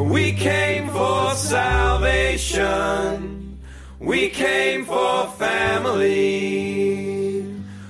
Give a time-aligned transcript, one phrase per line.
[0.00, 2.64] We came for salvation.
[3.98, 6.06] We came for family.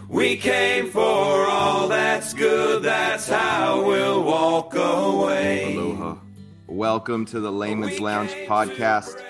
[0.09, 2.83] We came for all that's good.
[2.83, 5.77] That's how we'll walk away.
[5.77, 6.17] Aloha.
[6.67, 9.23] Welcome to the Layman's Lounge podcast,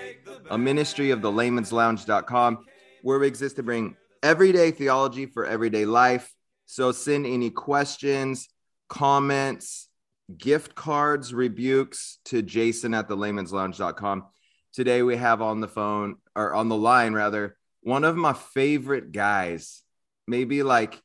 [0.51, 2.65] a ministry of the layman's lounge.com,
[3.03, 6.35] where we exist to bring everyday theology for everyday life.
[6.65, 8.49] So send any questions,
[8.89, 9.90] comments,
[10.39, 14.25] gift cards, rebukes to Jason at the layman's lounge.com.
[14.73, 19.13] Today we have on the phone or on the line rather one of my favorite
[19.13, 19.83] guys,
[20.27, 21.01] maybe like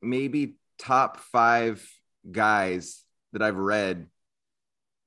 [0.00, 1.86] maybe top five
[2.30, 3.02] guys
[3.32, 4.08] that I've read.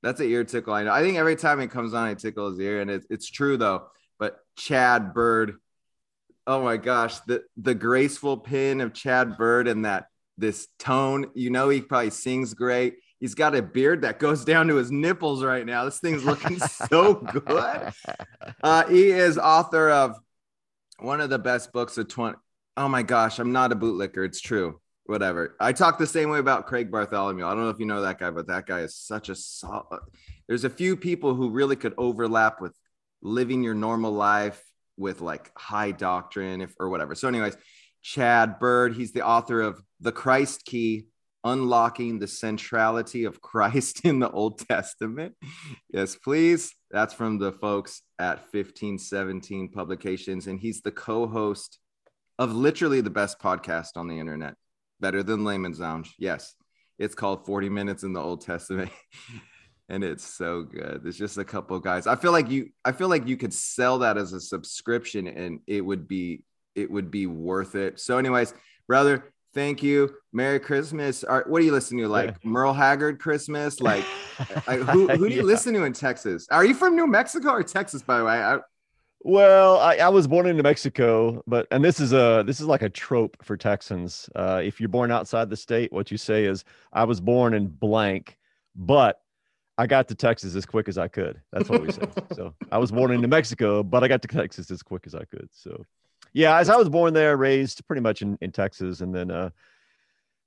[0.02, 0.72] That's an ear tickle.
[0.72, 0.92] I know.
[0.92, 3.56] I think every time it comes on, I tickle his ear, and it, it's true
[3.56, 3.88] though.
[4.18, 5.56] But Chad Bird,
[6.46, 10.06] oh my gosh, the the graceful pin of Chad Bird and that
[10.38, 11.26] this tone.
[11.34, 12.96] You know, he probably sings great.
[13.20, 15.84] He's got a beard that goes down to his nipples right now.
[15.84, 17.92] This thing's looking so good.
[18.62, 20.16] Uh, he is author of
[20.98, 22.36] one of the best books of 20.
[22.78, 24.24] Oh my gosh, I'm not a bootlicker.
[24.24, 24.80] It's true.
[25.04, 25.56] Whatever.
[25.60, 27.44] I talk the same way about Craig Bartholomew.
[27.44, 30.00] I don't know if you know that guy, but that guy is such a solid.
[30.48, 32.74] There's a few people who really could overlap with
[33.20, 34.62] living your normal life
[34.96, 37.14] with like high doctrine if or whatever.
[37.14, 37.56] So, anyways,
[38.02, 41.06] Chad Bird, he's the author of The Christ Key
[41.44, 45.34] unlocking the centrality of Christ in the Old Testament.
[45.92, 46.74] Yes, please.
[46.90, 50.46] That's from the folks at 1517 Publications.
[50.46, 51.78] And he's the co host
[52.38, 54.54] of literally the best podcast on the internet,
[55.00, 56.14] better than Layman's Lounge.
[56.18, 56.54] Yes,
[56.98, 58.90] it's called 40 Minutes in the Old Testament.
[59.90, 61.00] and it's so good.
[61.02, 62.06] There's just a couple guys.
[62.06, 65.60] I feel like you I feel like you could sell that as a subscription and
[65.66, 67.98] it would be it would be worth it.
[67.98, 68.54] So anyways,
[68.86, 73.80] brother, thank you merry christmas Are, what are you listening to like merle haggard christmas
[73.80, 74.04] like,
[74.66, 75.46] like who, who do you yeah.
[75.46, 78.58] listen to in texas are you from new mexico or texas by the way I,
[79.22, 82.66] well I, I, was born in new mexico but and this is a this is
[82.66, 86.44] like a trope for texans uh, if you're born outside the state what you say
[86.44, 88.38] is i was born in blank
[88.74, 89.20] but
[89.80, 91.40] I got to Texas as quick as I could.
[91.52, 92.02] That's what we say.
[92.34, 95.14] so I was born in New Mexico, but I got to Texas as quick as
[95.14, 95.48] I could.
[95.52, 95.86] So
[96.32, 99.50] yeah, as I was born there, raised pretty much in, in Texas, and then uh,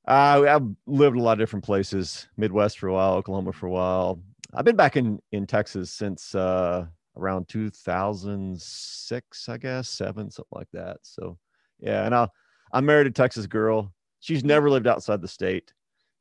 [0.05, 3.71] I, I've lived a lot of different places, Midwest for a while, Oklahoma for a
[3.71, 4.21] while.
[4.53, 6.85] I've been back in in Texas since uh,
[7.17, 10.97] around 2006, I guess, seven, something like that.
[11.01, 11.37] So
[11.79, 12.27] yeah, and I
[12.71, 13.93] I'm married a Texas girl.
[14.19, 15.73] She's never lived outside the state.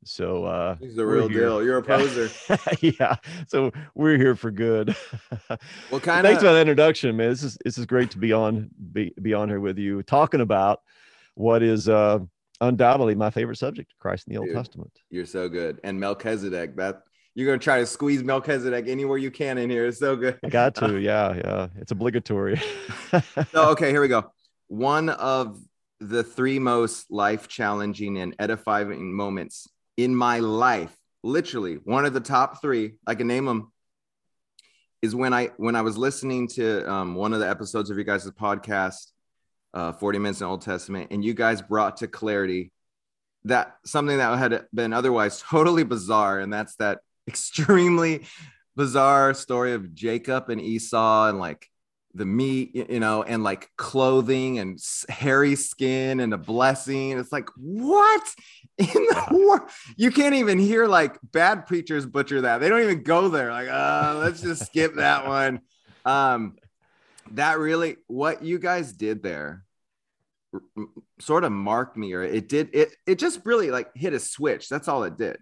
[0.05, 1.63] So uh he's the real deal.
[1.63, 2.29] You're a poser.
[2.81, 3.15] yeah.
[3.47, 4.95] So we're here for good.
[5.91, 7.29] Well, kind of thanks for the introduction, man.
[7.29, 10.41] This is this is great to be on be, be on here with you talking
[10.41, 10.81] about
[11.35, 12.19] what is uh
[12.61, 14.91] undoubtedly my favorite subject, Christ in the Old Dude, Testament.
[15.09, 15.79] You're so good.
[15.83, 17.03] And Melchizedek, that
[17.35, 19.85] you're gonna try to squeeze Melchizedek anywhere you can in here.
[19.85, 20.39] It's so good.
[20.43, 21.67] I got to, yeah, yeah.
[21.77, 22.61] It's obligatory.
[23.51, 24.31] so okay, here we go.
[24.67, 25.59] One of
[25.99, 32.19] the three most life challenging and edifying moments in my life, literally one of the
[32.19, 33.71] top three, I can name them,
[35.01, 38.03] is when I when I was listening to um, one of the episodes of you
[38.03, 39.11] guys' podcast,
[39.73, 42.71] uh, 40 Minutes in Old Testament, and you guys brought to clarity
[43.45, 48.25] that something that had been otherwise totally bizarre, and that's that extremely
[48.75, 51.69] bizarre story of Jacob and Esau and like
[52.13, 54.79] the meat, you know, and like clothing and
[55.09, 57.17] hairy skin and a blessing.
[57.17, 58.23] It's like, what
[58.77, 59.69] in the world?
[59.95, 62.59] You can't even hear like bad preachers butcher that.
[62.59, 63.51] They don't even go there.
[63.51, 65.61] Like, uh, let's just skip that one.
[66.05, 66.55] Um,
[67.31, 69.63] that really, what you guys did there
[71.19, 74.69] sort of marked me, or it did, it, it just really like hit a switch.
[74.69, 75.37] That's all it did.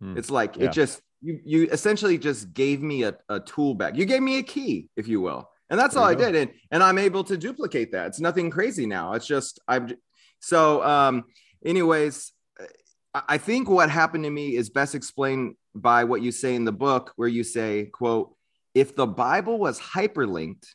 [0.00, 0.18] Hmm.
[0.18, 0.64] It's like, yeah.
[0.64, 3.96] it just, you, you essentially just gave me a, a tool bag.
[3.96, 6.82] You gave me a key, if you will and that's all I did, and and
[6.82, 8.08] I'm able to duplicate that.
[8.08, 9.12] It's nothing crazy now.
[9.14, 9.92] It's just I'm
[10.40, 10.82] so.
[10.82, 11.24] Um,
[11.64, 12.32] anyways,
[13.14, 16.72] I think what happened to me is best explained by what you say in the
[16.72, 18.34] book, where you say, "quote
[18.74, 20.66] If the Bible was hyperlinked."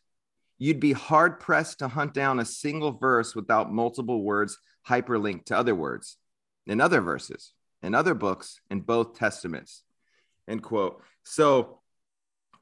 [0.60, 4.58] You'd be hard pressed to hunt down a single verse without multiple words
[4.88, 6.16] hyperlinked to other words
[6.66, 9.84] in other verses, in other books, in both testaments.
[10.48, 11.02] End quote.
[11.24, 11.82] So,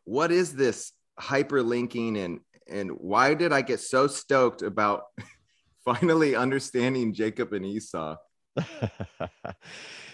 [0.03, 5.03] what is this hyperlinking and and why did I get so stoked about
[5.85, 8.15] finally understanding Jacob and Esau?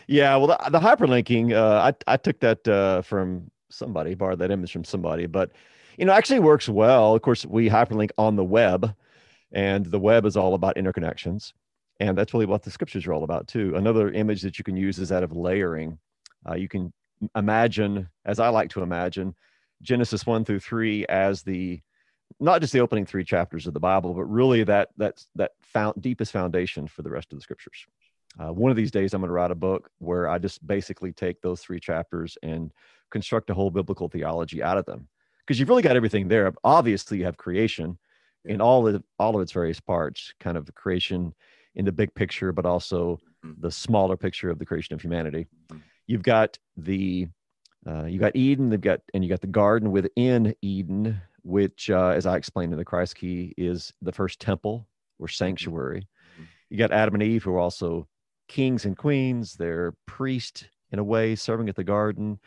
[0.07, 4.51] yeah, well, the, the hyperlinking, uh, I I took that uh, from somebody, borrowed that
[4.51, 5.51] image from somebody, but
[5.97, 7.15] you know, actually works well.
[7.15, 8.93] Of course, we hyperlink on the web,
[9.51, 11.53] and the web is all about interconnections,
[11.99, 13.75] and that's really what the scriptures are all about too.
[13.75, 15.97] Another image that you can use is that of layering.
[16.47, 16.93] Uh, you can
[17.35, 19.35] imagine, as I like to imagine,
[19.81, 21.81] Genesis 1 through 3 as the
[22.39, 26.01] not just the opening three chapters of the Bible, but really that that that found
[26.01, 27.85] deepest foundation for the rest of the scriptures.
[28.39, 31.11] Uh, one of these days, I'm going to write a book where I just basically
[31.11, 32.71] take those three chapters and
[33.09, 35.07] construct a whole biblical theology out of them,
[35.39, 36.53] because you've really got everything there.
[36.63, 37.97] Obviously, you have creation
[38.45, 38.55] yeah.
[38.55, 41.33] in all of all of its various parts, kind of the creation
[41.75, 43.59] in the big picture, but also mm-hmm.
[43.59, 45.47] the smaller picture of the creation of humanity.
[45.71, 45.81] Mm-hmm.
[46.05, 47.27] You've got the
[47.87, 52.09] uh, you got Eden, they've got and you got the garden within Eden, which, uh,
[52.09, 54.87] as I explained in the Christ Key, is the first temple
[55.19, 56.07] or sanctuary.
[56.33, 56.43] Mm-hmm.
[56.69, 58.07] You got Adam and Eve, who are also
[58.47, 59.53] kings and queens.
[59.53, 62.39] They're priest in a way, serving at the garden.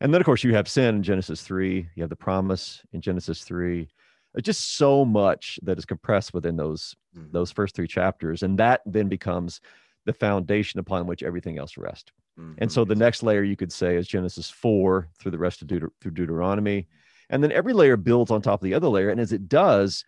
[0.00, 1.88] And then, of course, you have sin in Genesis 3.
[1.94, 3.88] You have the promise in Genesis 3.
[4.34, 7.30] It's just so much that is compressed within those mm-hmm.
[7.30, 8.42] those first three chapters.
[8.42, 9.60] And that then becomes
[10.04, 12.10] the foundation upon which everything else rests.
[12.38, 12.54] Mm-hmm.
[12.58, 15.68] And so the next layer you could say is Genesis 4 through the rest of
[15.68, 16.88] Deut- through Deuteronomy.
[17.30, 19.10] And then every layer builds on top of the other layer.
[19.10, 20.04] And as it does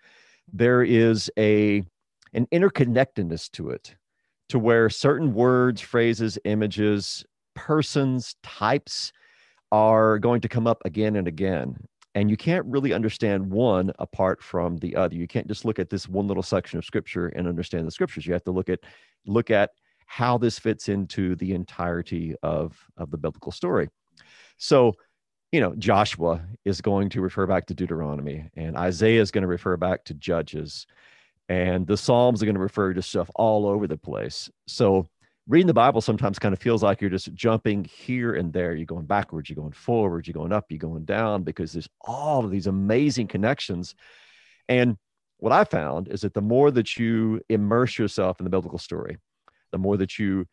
[0.52, 1.82] there is a
[2.32, 3.94] an interconnectedness to it
[4.48, 7.24] to where certain words phrases images
[7.54, 9.12] persons types
[9.70, 11.76] are going to come up again and again.
[12.16, 15.16] And you can't really understand one apart from the other.
[15.16, 18.26] You can't just look at this one little section of scripture and understand the scriptures.
[18.26, 18.80] You have to look at
[19.26, 19.70] look at
[20.06, 23.88] how this fits into the entirety of of the biblical story
[24.56, 24.94] so
[25.54, 29.46] you know, Joshua is going to refer back to Deuteronomy, and Isaiah is going to
[29.48, 30.84] refer back to Judges,
[31.48, 34.50] and the Psalms are going to refer to stuff all over the place.
[34.66, 35.06] So,
[35.46, 38.74] reading the Bible sometimes kind of feels like you're just jumping here and there.
[38.74, 42.44] You're going backwards, you're going forward, you're going up, you're going down, because there's all
[42.44, 43.94] of these amazing connections.
[44.68, 44.96] And
[45.38, 49.18] what I found is that the more that you immerse yourself in the biblical story,
[49.74, 50.46] the more that you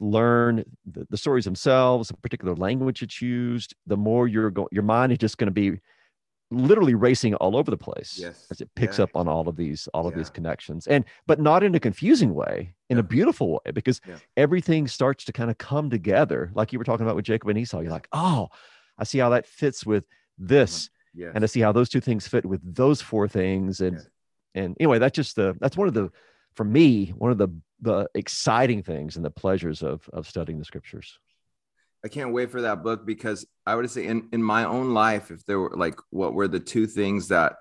[0.00, 4.82] learn the, the, stories themselves, the particular language it's used, the more you're going, your
[4.82, 5.78] mind is just going to be
[6.50, 8.46] literally racing all over the place yes.
[8.50, 9.04] as it picks yeah.
[9.04, 10.18] up on all of these all of yeah.
[10.18, 13.00] these connections and but not in a confusing way in yeah.
[13.00, 14.00] a beautiful way because
[14.36, 17.58] everything starts to kind of come together like you were talking about with jacob and
[17.58, 18.48] esau you're like oh
[18.98, 20.04] i see how that fits with
[20.36, 21.22] this mm-hmm.
[21.22, 21.32] yes.
[21.34, 24.06] and i see how those two things fit with those four things and
[24.54, 26.10] and anyway that's just the that's one of the
[26.54, 27.48] for me one of the
[27.80, 31.18] the exciting things and the pleasures of of studying the scriptures
[32.04, 35.30] i can't wait for that book because i would say in in my own life
[35.30, 37.56] if there were like what were the two things that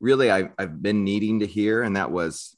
[0.00, 2.56] really I, i've been needing to hear and that was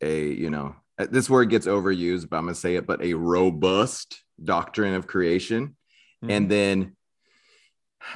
[0.00, 3.14] a you know uh, this word gets overused but i'm gonna say it but a
[3.14, 5.76] robust doctrine of creation
[6.22, 6.30] mm-hmm.
[6.30, 6.96] and then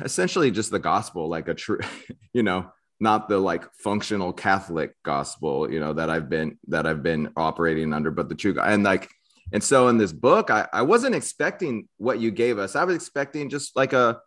[0.01, 1.81] essentially just the gospel like a true
[2.33, 7.03] you know not the like functional Catholic gospel, you know, that I've been that I've
[7.03, 9.09] been operating under, but the true and like
[9.53, 12.75] and so in this book, I, I wasn't expecting what you gave us.
[12.75, 14.21] I was expecting just like a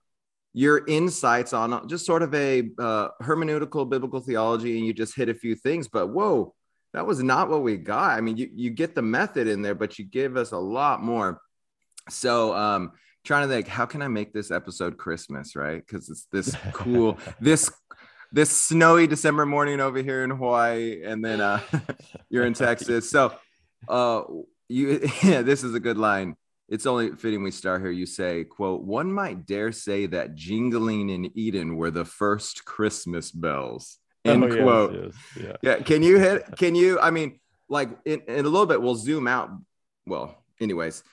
[0.54, 5.30] your insights on just sort of a uh, hermeneutical biblical theology, and you just hit
[5.30, 5.88] a few things.
[5.88, 6.54] But whoa,
[6.94, 8.18] that was not what we got.
[8.18, 11.02] I mean, you you get the method in there, but you give us a lot
[11.02, 11.42] more.
[12.10, 12.92] So um
[13.26, 17.18] trying to think how can i make this episode christmas right because it's this cool
[17.40, 17.72] this
[18.32, 21.62] this snowy December morning over here in Hawaii, and then uh,
[22.30, 23.10] you're in Texas.
[23.10, 23.34] So,
[23.88, 24.24] uh,
[24.68, 26.36] you yeah, this is a good line.
[26.68, 27.92] It's only fitting we start here.
[27.92, 33.32] You say, "quote One might dare say that jingling in Eden were the first Christmas
[33.32, 34.94] bells." End oh, quote.
[34.94, 35.56] Yes, yes, yeah.
[35.78, 35.84] yeah.
[35.84, 36.44] Can you hit?
[36.58, 37.00] Can you?
[37.00, 39.50] I mean, like in, in a little bit, we'll zoom out.
[40.06, 41.04] Well, anyways,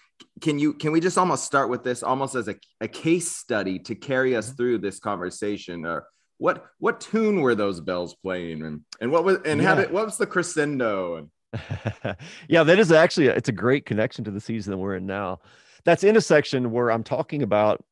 [0.41, 3.79] can you can we just almost start with this almost as a, a case study
[3.81, 4.57] to carry us mm-hmm.
[4.57, 6.07] through this conversation or
[6.39, 8.63] what what tune were those bells playing?
[8.63, 9.69] And and what was and yeah.
[9.69, 11.17] how did what was the crescendo?
[11.17, 11.31] And
[12.49, 15.07] yeah that is actually a, it's a great connection to the season that we're in
[15.07, 15.41] now.
[15.85, 17.85] That's in a section where i'm talking about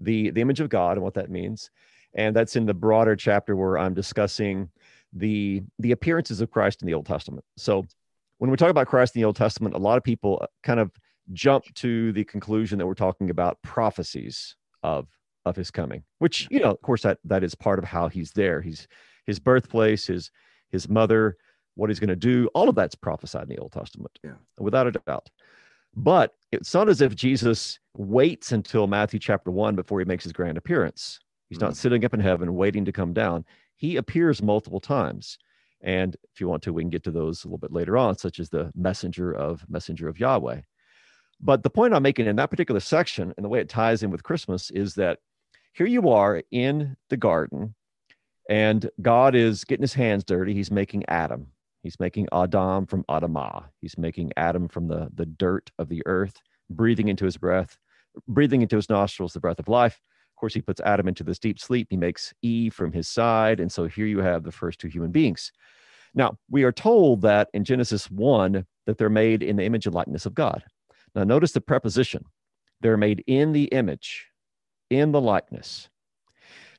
[0.00, 1.70] the the image of god and what that means.
[2.14, 4.70] And that's in the broader chapter where i'm discussing
[5.12, 7.44] the the appearances of christ in the old testament.
[7.56, 7.86] So
[8.38, 10.92] when we talk about christ in the old testament a lot of people kind of
[11.32, 15.08] jump to the conclusion that we're talking about prophecies of
[15.48, 18.32] of his coming which you know of course that that is part of how he's
[18.32, 18.60] there.
[18.60, 18.88] He's
[19.26, 20.30] his birthplace his
[20.70, 21.36] his mother
[21.74, 24.32] what he's going to do all of that's prophesied in the old testament yeah.
[24.58, 25.30] without a doubt.
[25.94, 30.32] But it's not as if jesus waits until matthew chapter 1 before he makes his
[30.32, 31.20] grand appearance.
[31.48, 31.66] He's mm-hmm.
[31.66, 33.44] not sitting up in heaven waiting to come down.
[33.76, 35.38] He appears multiple times.
[35.80, 38.18] And if you want to we can get to those a little bit later on
[38.18, 40.60] such as the messenger of messenger of yahweh.
[41.40, 44.10] But the point i'm making in that particular section and the way it ties in
[44.10, 45.20] with christmas is that
[45.72, 47.74] here you are in the garden,
[48.48, 50.54] and God is getting his hands dirty.
[50.54, 51.48] He's making Adam.
[51.82, 53.66] He's making Adam from Adamah.
[53.80, 57.78] He's making Adam from the, the dirt of the earth, breathing into his breath,
[58.26, 60.00] breathing into his nostrils the breath of life.
[60.36, 61.88] Of course, he puts Adam into this deep sleep.
[61.90, 63.60] He makes Eve from his side.
[63.60, 65.52] And so here you have the first two human beings.
[66.14, 69.94] Now, we are told that in Genesis 1 that they're made in the image and
[69.94, 70.64] likeness of God.
[71.14, 72.24] Now, notice the preposition.
[72.80, 74.27] They're made in the image,
[74.90, 75.88] in the likeness.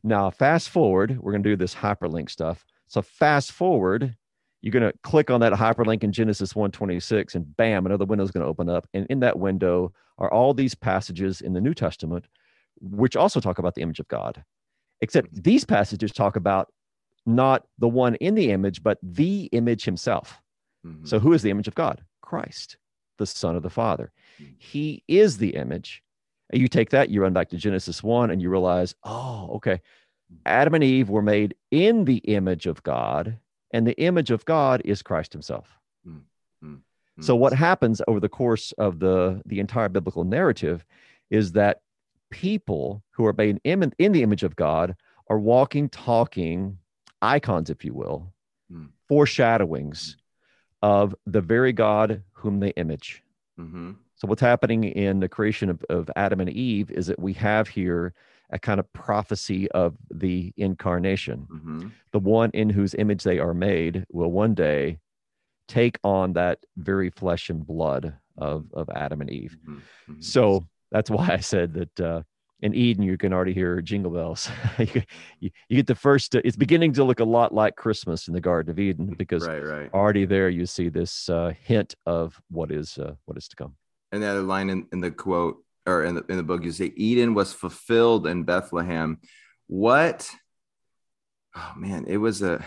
[0.03, 2.65] Now, fast forward, we're going to do this hyperlink stuff.
[2.87, 4.15] So, fast forward,
[4.61, 8.31] you're going to click on that hyperlink in Genesis 1:26 and bam, another window is
[8.31, 8.87] going to open up.
[8.93, 12.25] And in that window are all these passages in the New Testament
[12.81, 14.43] which also talk about the image of God.
[15.01, 16.71] Except these passages talk about
[17.25, 20.41] not the one in the image, but the image himself.
[20.85, 21.05] Mm-hmm.
[21.05, 22.03] So, who is the image of God?
[22.21, 22.77] Christ,
[23.17, 24.11] the Son of the Father.
[24.41, 24.53] Mm-hmm.
[24.57, 26.03] He is the image.
[26.49, 29.75] And you take that, you run back to Genesis 1, and you realize, oh, okay,
[29.75, 30.35] mm-hmm.
[30.45, 33.37] Adam and Eve were made in the image of God,
[33.71, 35.77] and the image of God is Christ himself.
[36.07, 37.25] Mm-hmm.
[37.25, 40.85] So, what happens over the course of the, the entire biblical narrative
[41.29, 41.81] is that
[42.31, 44.95] people who are made in, in the image of God
[45.29, 46.77] are walking, talking
[47.21, 48.31] icons, if you will,
[48.71, 48.87] mm.
[49.07, 50.17] foreshadowings
[50.81, 53.23] of the very God whom they image.
[53.59, 53.91] Mm-hmm.
[54.19, 57.69] So, what's happening in the creation of, of Adam and Eve is that we have
[57.69, 58.13] here
[58.51, 61.47] a kind of prophecy of the incarnation.
[61.49, 61.87] Mm-hmm.
[62.11, 64.99] The one in whose image they are made will one day
[65.69, 69.57] take on that very flesh and blood of, of Adam and Eve.
[69.61, 69.77] Mm-hmm.
[69.77, 70.21] mm-hmm.
[70.21, 72.23] So, that's why I said that uh,
[72.61, 74.49] in Eden, you can already hear jingle bells.
[74.79, 75.01] you,
[75.39, 78.41] you, get the first, uh, it's beginning to look a lot like Christmas in the
[78.41, 79.93] Garden of Eden because right, right.
[79.93, 83.75] already there you see this uh, hint of what is uh, what is to come.
[84.11, 86.91] And that line in, in the quote or in the, in the book, you say
[86.95, 89.19] Eden was fulfilled in Bethlehem.
[89.67, 90.29] What?
[91.55, 92.63] Oh man, it was a.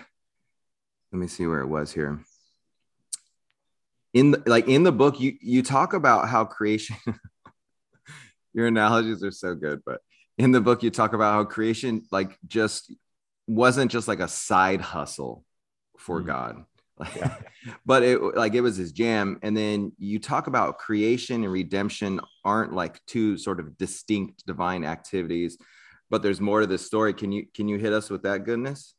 [1.12, 2.24] Let me see where it was here.
[4.14, 6.96] In the, like in the book, you you talk about how creation.
[8.54, 9.82] your analogies are so good.
[9.84, 10.00] But
[10.38, 12.92] in the book, you talk about how creation like just
[13.46, 15.44] wasn't just like a side hustle
[15.98, 16.26] for mm.
[16.26, 16.64] God.
[17.16, 17.36] Yeah.
[17.86, 19.38] but it like it was his jam.
[19.42, 24.84] And then you talk about creation and redemption aren't like two sort of distinct divine
[24.84, 25.58] activities,
[26.10, 27.14] but there's more to this story.
[27.14, 28.94] Can you can you hit us with that goodness?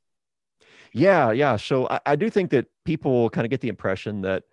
[0.94, 1.58] Yeah, yeah.
[1.58, 4.44] So I, I do think that people kind of get the impression that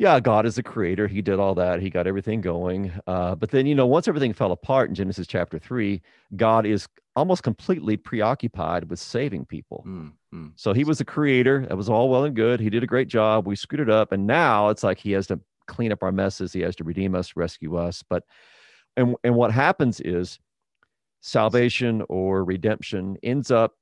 [0.00, 1.06] yeah, God is the creator.
[1.06, 1.82] He did all that.
[1.82, 2.90] He got everything going.
[3.06, 6.00] Uh, but then, you know, once everything fell apart in Genesis chapter three,
[6.34, 6.88] God is
[7.20, 9.84] almost completely preoccupied with saving people.
[9.86, 10.48] Mm-hmm.
[10.56, 11.66] So he was the creator.
[11.70, 12.58] It was all well and good.
[12.58, 13.46] He did a great job.
[13.46, 14.10] We screwed it up.
[14.10, 16.52] And now it's like he has to clean up our messes.
[16.52, 18.02] He has to redeem us, rescue us.
[18.02, 18.24] But,
[18.96, 20.40] and, and what happens is
[21.20, 23.74] salvation or redemption ends up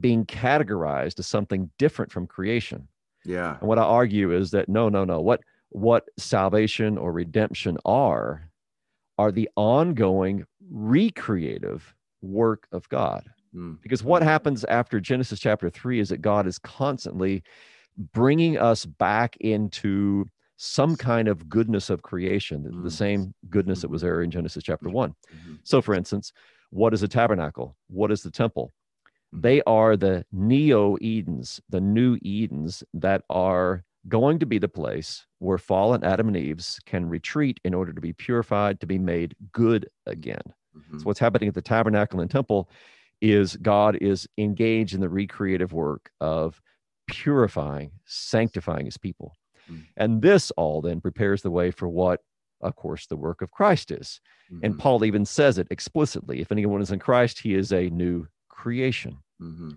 [0.00, 2.88] being categorized as something different from creation.
[3.24, 3.58] Yeah.
[3.60, 5.20] And what I argue is that no, no, no.
[5.20, 8.50] What, what salvation or redemption are
[9.18, 13.24] are the ongoing recreative work of God.
[13.54, 13.80] Mm.
[13.82, 17.42] Because what happens after Genesis chapter 3 is that God is constantly
[18.12, 20.26] bringing us back into
[20.58, 22.82] some kind of goodness of creation, mm.
[22.82, 25.54] the same goodness that was there in Genesis chapter one mm-hmm.
[25.64, 26.32] So, for instance,
[26.70, 27.76] what is a tabernacle?
[27.88, 28.72] What is the temple?
[29.34, 29.42] Mm.
[29.42, 35.26] They are the neo Edens, the new Edens that are going to be the place
[35.38, 39.34] where fallen Adam and Eve's can retreat in order to be purified, to be made
[39.52, 40.42] good again.
[40.76, 40.98] Mm-hmm.
[40.98, 42.68] So, what's happening at the tabernacle and temple
[43.20, 46.60] is God is engaged in the recreative work of
[47.06, 49.36] purifying, sanctifying his people.
[49.70, 49.82] Mm-hmm.
[49.96, 52.20] And this all then prepares the way for what,
[52.60, 54.20] of course, the work of Christ is.
[54.52, 54.64] Mm-hmm.
[54.64, 58.26] And Paul even says it explicitly if anyone is in Christ, he is a new
[58.48, 59.18] creation.
[59.40, 59.70] Mm-hmm.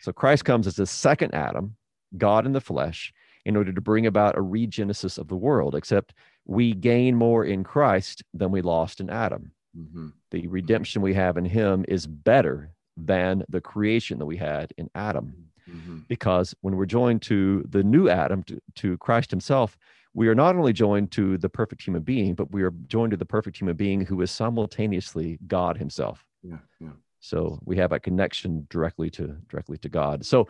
[0.00, 1.76] So, Christ comes as the second Adam,
[2.16, 3.12] God in the flesh
[3.44, 6.14] in order to bring about a regenesis of the world, except
[6.46, 9.52] we gain more in Christ than we lost in Adam.
[9.76, 10.08] Mm-hmm.
[10.30, 14.88] The redemption we have in him is better than the creation that we had in
[14.94, 15.34] Adam.
[15.68, 15.98] Mm-hmm.
[16.08, 19.76] Because when we're joined to the new Adam, to, to Christ himself,
[20.12, 23.16] we are not only joined to the perfect human being, but we are joined to
[23.16, 26.24] the perfect human being who is simultaneously God himself.
[26.42, 26.90] Yeah, yeah.
[27.20, 30.24] So we have a connection directly to directly to God.
[30.24, 30.46] So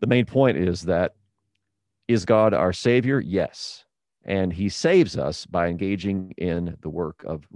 [0.00, 1.14] the main point is that
[2.08, 3.20] is God our Savior?
[3.20, 3.84] Yes.
[4.24, 7.46] And He saves us by engaging in the work of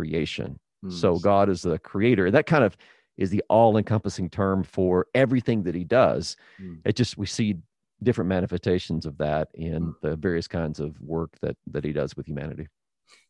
[0.00, 0.58] recreation.
[0.84, 0.92] Mm.
[0.92, 2.26] So God is the creator.
[2.26, 2.76] And That kind of
[3.16, 6.36] is the all encompassing term for everything that He does.
[6.60, 6.80] Mm.
[6.84, 7.56] It just, we see
[8.02, 9.94] different manifestations of that in mm.
[10.02, 12.66] the various kinds of work that that He does with humanity.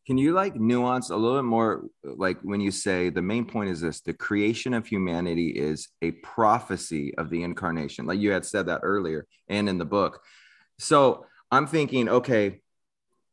[0.07, 1.85] Can you like nuance a little bit more?
[2.03, 6.13] Like when you say the main point is this the creation of humanity is a
[6.13, 10.21] prophecy of the incarnation, like you had said that earlier and in the book.
[10.79, 12.61] So I'm thinking, okay,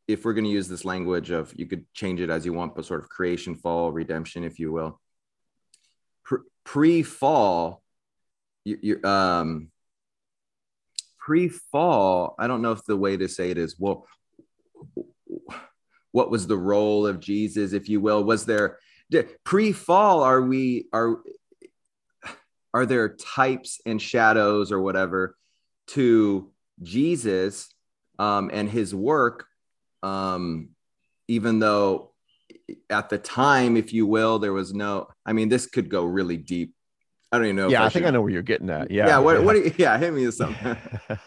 [0.08, 2.74] if we're going to use this language of you could change it as you want,
[2.74, 4.98] but sort of creation, fall, redemption, if you will.
[6.64, 7.82] pre-fall,
[8.64, 9.70] you, you um
[11.18, 12.34] pre-fall.
[12.38, 14.06] I don't know if the way to say it is well.
[16.12, 18.24] What was the role of Jesus, if you will?
[18.24, 18.78] Was there
[19.44, 20.22] pre-fall?
[20.22, 21.18] Are we are
[22.72, 25.36] are there types and shadows or whatever
[25.88, 26.50] to
[26.82, 27.68] Jesus
[28.18, 29.47] um, and his work?
[30.02, 30.70] Um,
[31.26, 32.12] even though
[32.90, 36.36] at the time, if you will, there was no, I mean, this could go really
[36.36, 36.74] deep.
[37.30, 37.68] I don't even know.
[37.68, 38.90] Yeah, I, I think I know where you're getting at.
[38.90, 39.06] Yeah.
[39.06, 39.18] Yeah.
[39.18, 39.98] What, what you, yeah.
[39.98, 40.76] Hit me with something.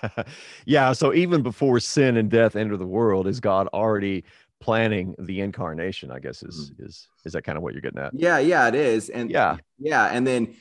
[0.66, 0.94] yeah.
[0.94, 4.24] So even before sin and death enter the world, is God already
[4.60, 6.10] planning the incarnation?
[6.12, 6.86] I guess is, mm-hmm.
[6.86, 8.14] is, is that kind of what you're getting at?
[8.16, 8.40] Yeah.
[8.40, 9.10] Yeah, it is.
[9.10, 9.58] And yeah.
[9.78, 10.06] Yeah.
[10.06, 10.56] And then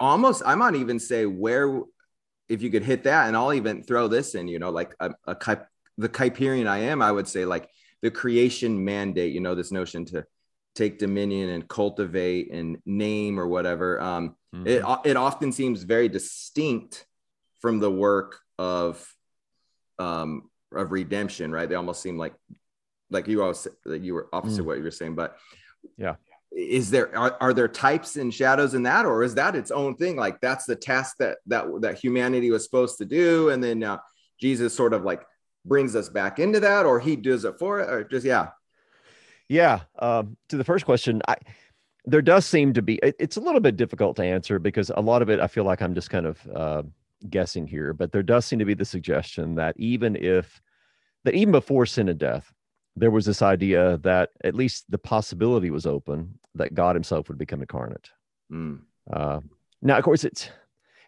[0.00, 1.80] almost, I might even say where,
[2.48, 5.12] if you could hit that, and I'll even throw this in, you know, like a,
[5.26, 5.34] a
[5.98, 7.68] the Kuyperian I am, I would say like
[8.02, 10.24] the creation mandate, you know, this notion to
[10.74, 14.00] take dominion and cultivate and name or whatever.
[14.00, 14.66] Um, mm-hmm.
[14.66, 17.06] it, it often seems very distinct
[17.60, 19.06] from the work of,
[19.98, 21.68] um, of redemption, right?
[21.68, 22.34] They almost seem like,
[23.10, 24.66] like you always, like you were opposite mm.
[24.66, 25.36] what you were saying, but
[25.96, 26.16] yeah.
[26.56, 29.96] Is there are, are there types and shadows in that, or is that its own
[29.96, 30.14] thing?
[30.14, 33.98] Like that's the task that that that humanity was supposed to do, and then uh,
[34.40, 35.22] Jesus sort of like
[35.64, 38.48] brings us back into that or he does it for it or just yeah
[39.48, 41.36] yeah um, to the first question i
[42.06, 45.00] there does seem to be it, it's a little bit difficult to answer because a
[45.00, 46.82] lot of it i feel like i'm just kind of uh,
[47.30, 50.60] guessing here but there does seem to be the suggestion that even if
[51.24, 52.52] that even before sin and death
[52.96, 57.38] there was this idea that at least the possibility was open that god himself would
[57.38, 58.10] become incarnate
[58.52, 58.78] mm.
[59.12, 59.40] uh,
[59.80, 60.50] now of course it's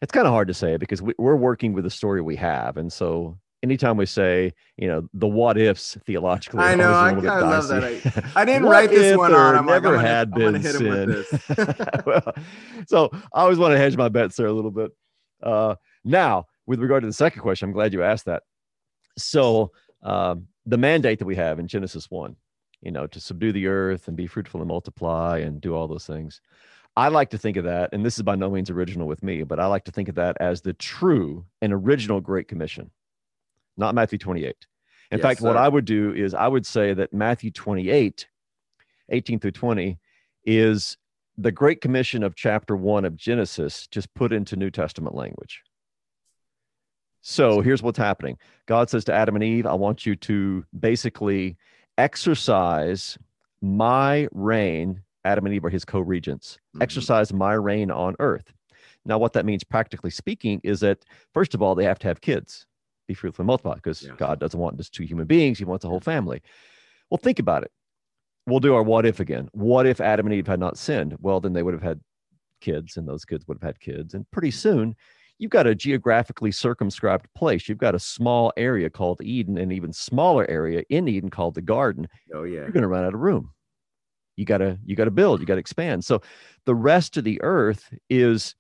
[0.03, 2.77] it's kind of hard to say because we, we're working with the story we have
[2.77, 7.27] and so anytime we say, you know, the what ifs theologically, I know, I kind
[7.27, 7.85] of love that.
[8.35, 9.57] I, I didn't write this one on.
[9.57, 11.25] I'm never like, had been sin.
[12.07, 12.33] well,
[12.87, 14.93] so I always want to hedge my bets there a little bit.
[15.43, 18.45] Uh, now, with regard to the second question, I'm glad you asked that.
[19.19, 22.37] So, um, the mandate that we have in Genesis 1,
[22.83, 26.07] you know, to subdue the earth and be fruitful and multiply and do all those
[26.07, 26.41] things.
[26.97, 29.43] I like to think of that, and this is by no means original with me,
[29.43, 32.91] but I like to think of that as the true and original Great Commission
[33.77, 34.57] not Matthew 28.
[35.11, 35.47] In yes, fact, sir.
[35.47, 38.27] what I would do is I would say that Matthew 28,
[39.11, 39.99] 18 through 20,
[40.45, 40.97] is
[41.39, 45.63] the Great Commission of chapter one of Genesis, just put into New Testament language.
[47.21, 51.57] So here's what's happening God says to Adam and Eve, I want you to basically
[51.99, 53.19] exercise
[53.61, 55.03] my reign.
[55.25, 56.59] Adam and Eve are his co regents.
[56.75, 56.83] Mm-hmm.
[56.83, 58.53] Exercise my reign on earth.
[59.05, 62.21] Now, what that means, practically speaking, is that first of all, they have to have
[62.21, 62.67] kids
[63.07, 64.13] be fruitful and multiply because yeah.
[64.17, 66.43] God doesn't want just two human beings, He wants a whole family.
[67.11, 67.71] Well, think about it.
[68.47, 69.49] We'll do our what if again.
[69.53, 71.17] What if Adam and Eve had not sinned?
[71.21, 72.01] Well, then they would have had
[72.61, 74.15] kids, and those kids would have had kids.
[74.15, 74.69] And pretty mm-hmm.
[74.69, 74.97] soon,
[75.39, 77.69] you've got a geographically circumscribed place.
[77.69, 81.63] You've got a small area called Eden, and even smaller area in Eden called the
[81.63, 82.09] garden.
[82.35, 82.61] Oh, yeah.
[82.61, 83.51] You're going to run out of room.
[84.37, 85.41] You gotta you gotta build.
[85.41, 86.05] You gotta expand.
[86.05, 86.21] So
[86.67, 88.55] the rest of the earth is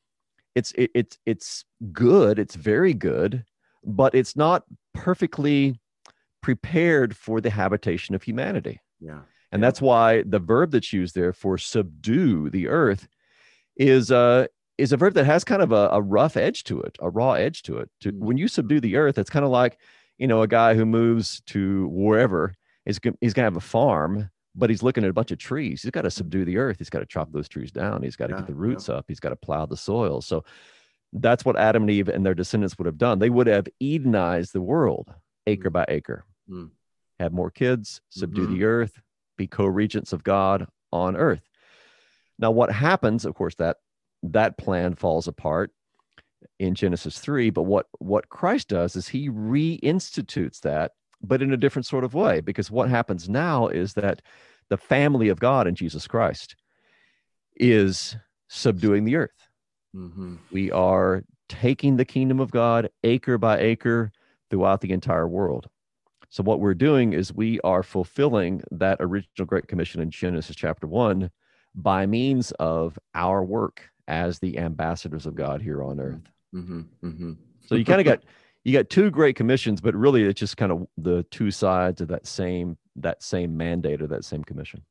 [0.54, 2.38] it's it, it's it's good.
[2.38, 3.44] It's very good
[3.86, 5.80] but it's not perfectly
[6.42, 8.80] prepared for the habitation of humanity.
[9.00, 9.20] Yeah.
[9.52, 13.08] And that's why the verb that's used there for subdue the earth
[13.76, 14.46] is uh
[14.78, 17.32] is a verb that has kind of a, a rough edge to it, a raw
[17.32, 17.88] edge to it.
[18.00, 18.26] To, mm-hmm.
[18.26, 19.78] When you subdue the earth, it's kind of like,
[20.18, 24.68] you know, a guy who moves to wherever is he's gonna have a farm, but
[24.68, 25.82] he's looking at a bunch of trees.
[25.82, 26.78] He's got to subdue the earth.
[26.78, 28.02] He's got to chop those trees down.
[28.02, 28.96] He's got to yeah, get the roots yeah.
[28.96, 29.04] up.
[29.08, 30.20] He's got to plow the soil.
[30.22, 30.44] So
[31.20, 33.18] that's what Adam and Eve and their descendants would have done.
[33.18, 35.12] They would have Edenized the world
[35.46, 35.72] acre mm.
[35.72, 36.70] by acre, mm.
[37.18, 38.54] have more kids, subdue mm-hmm.
[38.54, 39.00] the earth,
[39.36, 41.42] be co-regents of God on earth.
[42.38, 43.78] Now, what happens, of course, that
[44.22, 45.70] that plan falls apart
[46.58, 51.56] in Genesis 3, but what what Christ does is he reinstitutes that, but in a
[51.56, 54.20] different sort of way, because what happens now is that
[54.68, 56.56] the family of God in Jesus Christ
[57.56, 58.16] is
[58.48, 59.45] subduing the earth
[59.96, 60.36] Mm-hmm.
[60.52, 64.12] We are taking the kingdom of God acre by acre
[64.50, 65.68] throughout the entire world.
[66.28, 70.86] So, what we're doing is we are fulfilling that original Great Commission in Genesis chapter
[70.86, 71.30] one
[71.74, 76.20] by means of our work as the ambassadors of God here on earth.
[76.54, 76.80] Mm-hmm.
[77.04, 77.32] Mm-hmm.
[77.66, 78.22] So, you kind of got
[78.64, 82.08] you got two great commissions, but really it's just kind of the two sides of
[82.08, 84.82] that same that same mandate or that same commission.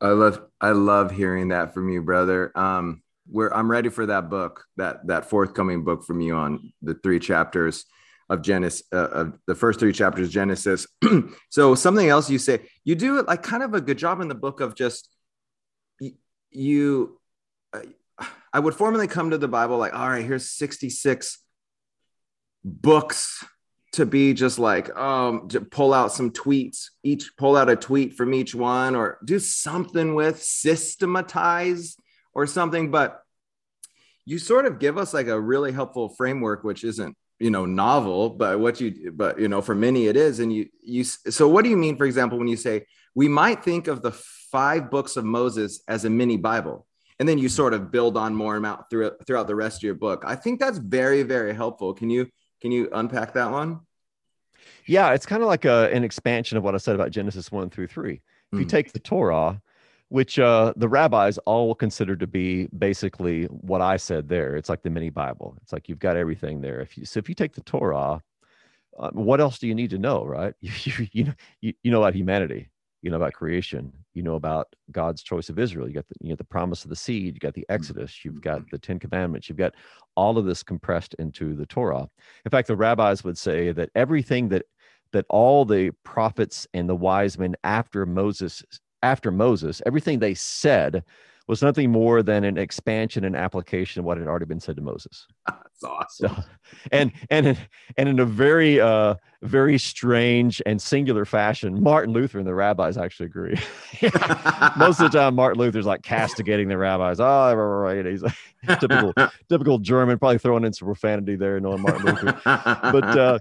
[0.00, 2.52] I love I love hearing that from you, brother.
[2.58, 6.94] Um, where I'm ready for that book, that that forthcoming book from you on the
[6.94, 7.84] three chapters
[8.28, 10.86] of Genesis, uh, of the first three chapters Genesis.
[11.50, 14.34] so something else you say, you do like kind of a good job in the
[14.34, 15.08] book of just
[16.50, 17.20] you.
[17.72, 17.80] Uh,
[18.52, 21.38] I would formally come to the Bible like, all right, here's 66
[22.64, 23.44] books
[23.92, 28.14] to be just like um to pull out some tweets each pull out a tweet
[28.14, 31.96] from each one or do something with systematize
[32.36, 33.22] or something but
[34.26, 38.28] you sort of give us like a really helpful framework which isn't you know novel
[38.28, 41.64] but what you but you know for many it is and you you so what
[41.64, 44.12] do you mean for example when you say we might think of the
[44.52, 46.86] five books of moses as a mini bible
[47.18, 49.94] and then you sort of build on more amount throughout throughout the rest of your
[49.94, 52.28] book i think that's very very helpful can you
[52.60, 53.80] can you unpack that one
[54.86, 57.70] yeah, it's kind of like a, an expansion of what I said about Genesis 1
[57.70, 58.14] through 3.
[58.14, 58.20] If
[58.56, 58.60] mm.
[58.60, 59.60] you take the Torah,
[60.08, 64.82] which uh, the rabbis all consider to be basically what I said there, it's like
[64.82, 65.56] the mini Bible.
[65.62, 66.80] It's like you've got everything there.
[66.80, 68.22] If you so, if you take the Torah,
[68.98, 70.54] uh, what else do you need to know, right?
[70.60, 72.70] You, you, you know you, you know about humanity,
[73.02, 75.88] you know about creation, you know about God's choice of Israel.
[75.88, 78.40] You got the you know the promise of the seed, you got the Exodus, you've
[78.40, 79.74] got the Ten Commandments, you've got
[80.14, 82.08] all of this compressed into the Torah.
[82.44, 84.66] In fact, the rabbis would say that everything that
[85.12, 88.62] that all the prophets and the wise men after Moses,
[89.02, 91.04] after Moses, everything they said
[91.48, 94.82] was nothing more than an expansion and application of what had already been said to
[94.82, 95.26] Moses.
[95.46, 96.28] That's awesome.
[96.36, 96.44] So,
[96.90, 97.58] and and in,
[97.96, 102.96] and in a very uh very strange and singular fashion, Martin Luther and the rabbis
[102.96, 103.56] actually agree.
[104.76, 107.20] Most of the time, Martin Luther's like castigating the rabbis.
[107.20, 108.04] Oh, right.
[108.04, 108.34] He's like
[108.80, 109.12] typical
[109.48, 112.40] typical German, probably throwing in some profanity there, knowing Martin Luther.
[112.44, 113.38] But uh,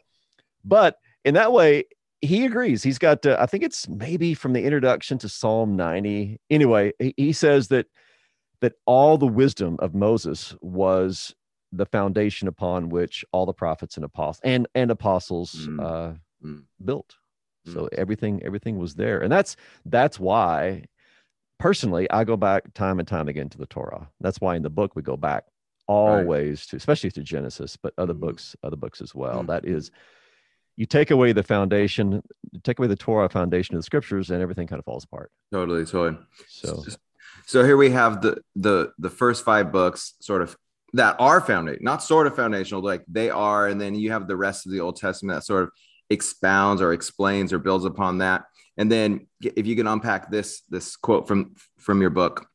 [0.64, 1.86] but in that way,
[2.26, 2.84] he agrees.
[2.84, 6.40] He's got, uh, I think it's maybe from the introduction to Psalm 90.
[6.50, 7.88] Anyway, he, he says that
[8.62, 11.36] that all the wisdom of Moses was
[11.72, 15.84] the foundation upon which all the prophets and apostles and and apostles mm.
[15.84, 16.64] Uh, mm.
[16.84, 17.16] built.
[17.68, 17.74] Mm.
[17.74, 20.86] So everything everything was there, and that's that's why
[21.60, 24.10] personally I go back time and time again to the Torah.
[24.22, 25.46] That's why in the book we go back
[25.88, 26.70] always right.
[26.70, 28.22] to, especially to Genesis, but other mm.
[28.22, 29.44] books other books as well.
[29.44, 29.48] Mm.
[29.48, 29.92] That is
[30.78, 32.22] you take away the foundation,
[32.64, 35.32] take away the Torah foundation of the scriptures, and everything kind of falls apart.
[35.52, 36.22] Totally, totally.
[36.50, 36.84] So,
[37.46, 40.58] so here we have the the the first five books, sort of
[40.94, 44.36] that are foundation, not sort of foundational, like they are, and then you have the
[44.36, 45.72] rest of the Old Testament that sort of
[46.10, 48.44] expounds or explains or builds upon that.
[48.78, 52.48] And then, if you can unpack this this quote from from your book,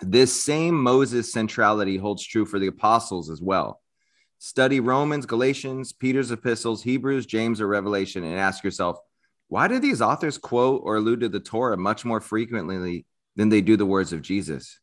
[0.00, 3.81] this same Moses centrality holds true for the apostles as well.
[4.44, 8.98] Study Romans, Galatians, Peter's epistles, Hebrews, James, or Revelation, and ask yourself,
[9.46, 13.60] why do these authors quote or allude to the Torah much more frequently than they
[13.60, 14.80] do the words of Jesus?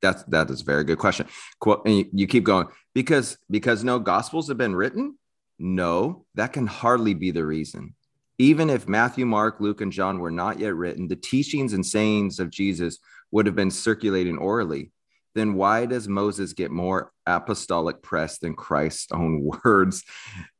[0.00, 1.26] That's that is a very good question.
[1.58, 5.18] Quote, and you, you keep going because because no gospels have been written.
[5.58, 7.94] No, that can hardly be the reason.
[8.38, 12.40] Even if Matthew, Mark, Luke, and John were not yet written, the teachings and sayings
[12.40, 12.98] of Jesus
[13.30, 14.90] would have been circulating orally
[15.34, 20.04] then why does Moses get more apostolic press than Christ's own words?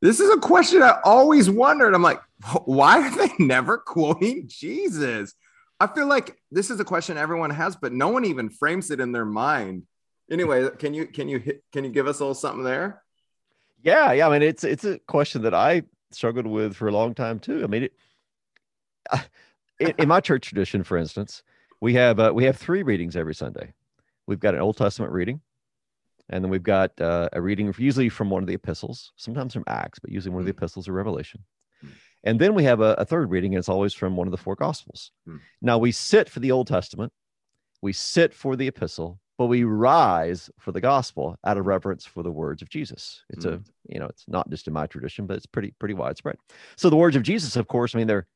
[0.02, 1.94] This is a question I always wondered.
[1.94, 2.20] I'm like,
[2.64, 5.34] why are they never quoting Jesus?
[5.80, 9.00] I feel like this is a question everyone has, but no one even frames it
[9.00, 9.84] in their mind.
[10.30, 11.40] Anyway, can you can you
[11.72, 13.02] can you give us a little something there?
[13.82, 14.26] Yeah, yeah.
[14.26, 15.82] I mean, it's it's a question that I
[16.12, 17.62] struggled with for a long time too.
[17.62, 17.88] I mean,
[19.78, 21.42] it, in my church tradition, for instance,
[21.80, 23.74] we have uh, we have three readings every Sunday
[24.26, 25.40] we've got an Old Testament reading,
[26.28, 29.64] and then we've got uh, a reading usually from one of the epistles, sometimes from
[29.66, 30.58] Acts, but usually one of the hmm.
[30.58, 31.44] epistles or Revelation.
[31.84, 31.90] Mm.
[32.24, 34.38] And then we have a, a, third reading, and it's always from one of the
[34.38, 35.10] four Gospels.
[35.28, 35.40] Mm.
[35.60, 37.12] Now we sit for the Old Testament,
[37.82, 42.22] we sit for the epistle, but we rise for the gospel out of reverence for
[42.22, 43.22] the words of Jesus.
[43.30, 43.54] It's mm.
[43.54, 43.60] a,
[43.92, 46.36] you know, it's not just in my tradition, but it's pretty, pretty widespread.
[46.76, 48.26] So the words of Jesus, of course, I mean, they're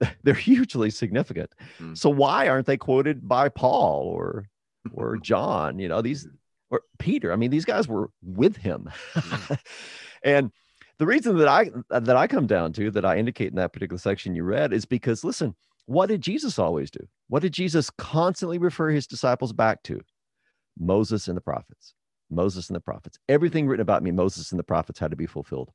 [0.22, 1.52] they're hugely significant.
[1.78, 1.94] Hmm.
[1.94, 4.46] So why aren't they quoted by Paul or
[4.92, 6.26] or John, you know, these
[6.70, 7.32] or Peter.
[7.32, 8.90] I mean, these guys were with him.
[9.14, 9.58] Mm.
[10.24, 10.52] and
[10.98, 13.98] the reason that I that I come down to that I indicate in that particular
[13.98, 15.54] section you read is because listen,
[15.86, 17.06] what did Jesus always do?
[17.28, 20.00] What did Jesus constantly refer his disciples back to?
[20.78, 21.94] Moses and the prophets.
[22.30, 23.18] Moses and the prophets.
[23.28, 25.70] Everything written about me, Moses and the prophets had to be fulfilled.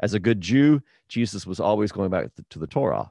[0.00, 3.10] As a good Jew, Jesus was always going back to the Torah.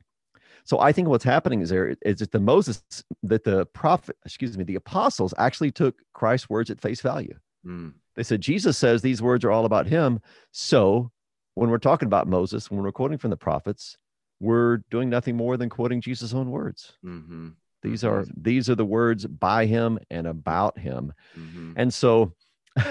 [0.68, 2.84] So I think what's happening is there is that the Moses
[3.24, 7.36] that the prophet, excuse me, the apostles actually took Christ's words at face value.
[7.66, 7.94] Mm.
[8.18, 10.20] They said Jesus says these words are all about him.
[10.52, 11.10] So
[11.54, 13.98] when we're talking about Moses, when we're quoting from the prophets,
[14.42, 16.92] we're doing nothing more than quoting Jesus' own words.
[17.06, 17.52] Mm-hmm.
[17.82, 21.14] These are these are the words by him and about him.
[21.40, 21.74] Mm-hmm.
[21.78, 22.34] And so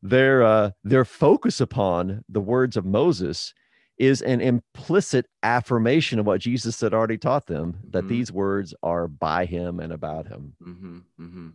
[0.00, 3.52] their uh, their focus upon the words of Moses
[3.98, 8.08] is an implicit affirmation of what Jesus had already taught them that mm-hmm.
[8.08, 10.54] these words are by him and about him.
[10.62, 10.98] Mm-hmm.
[11.20, 11.48] Mm-hmm.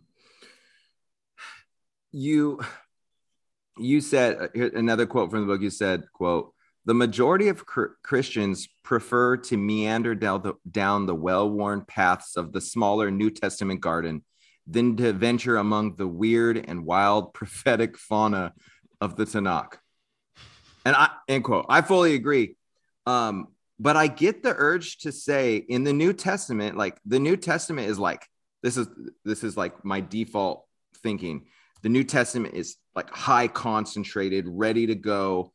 [2.10, 2.60] you
[3.78, 5.62] you said uh, another quote from the book.
[5.62, 6.52] You said, "quote
[6.84, 12.52] The majority of cr- Christians prefer to meander down the down the well-worn paths of
[12.52, 14.24] the smaller New Testament garden
[14.66, 18.52] than to venture among the weird and wild prophetic fauna
[19.00, 19.78] of the Tanakh."
[20.84, 21.66] And I end quote.
[21.68, 22.56] I fully agree.
[23.06, 27.36] Um, but I get the urge to say in the New Testament, like the New
[27.36, 28.26] Testament is like
[28.62, 28.88] this is
[29.24, 30.64] this is like my default
[31.02, 31.46] thinking.
[31.82, 35.52] The New Testament is like high concentrated, ready to go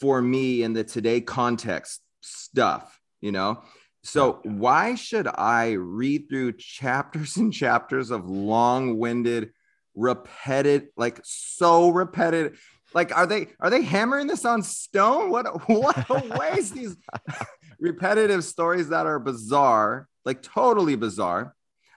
[0.00, 3.62] for me in the today context stuff, you know?
[4.04, 9.52] So why should I read through chapters and chapters of long-winded,
[9.94, 12.60] repetitive, like so repetitive?
[12.94, 15.30] Like, are they are they hammering this on stone?
[15.30, 16.96] What what a waste these
[17.80, 21.54] repetitive stories that are bizarre, like totally bizarre.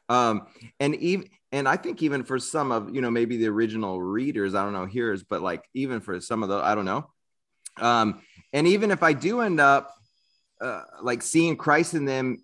[0.10, 0.48] Um,
[0.80, 4.56] and even and I think even for some of you know maybe the original readers,
[4.56, 7.10] I don't know hearers, but like even for some of the I don't know.
[7.78, 8.22] Um,
[8.54, 9.94] and even if I do end up
[10.62, 12.38] uh, like seeing Christ in them,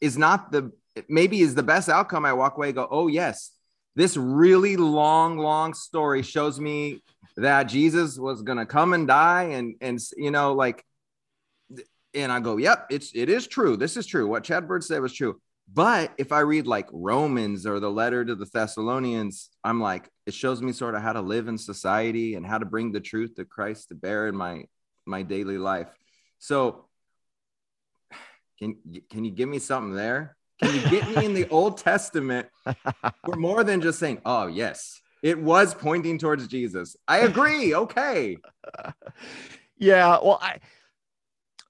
[0.00, 0.72] is not the
[1.08, 2.24] maybe is the best outcome.
[2.24, 3.52] I walk away, go, oh yes,
[3.96, 7.02] this really long, long story shows me
[7.36, 10.84] that Jesus was gonna come and die, and and you know like,
[12.14, 13.76] and I go, yep, it's it is true.
[13.76, 14.26] This is true.
[14.26, 15.40] What Chad Bird said was true.
[15.72, 20.32] But if I read like Romans or the letter to the Thessalonians, I'm like, it
[20.32, 23.38] shows me sort of how to live in society and how to bring the truth
[23.38, 24.64] of Christ to bear in my
[25.04, 25.88] my daily life.
[26.38, 26.86] So
[28.58, 28.76] can
[29.10, 30.36] can you give me something there?
[30.62, 32.48] Can you get me in the Old Testament
[33.24, 36.96] for more than just saying, oh yes, it was pointing towards Jesus.
[37.08, 37.74] I agree.
[37.74, 38.36] Okay.
[39.78, 40.18] yeah.
[40.22, 40.58] Well, I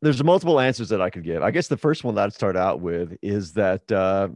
[0.02, 1.42] there's multiple answers that I could give.
[1.42, 4.28] I guess the first one that I'd start out with is that, uh,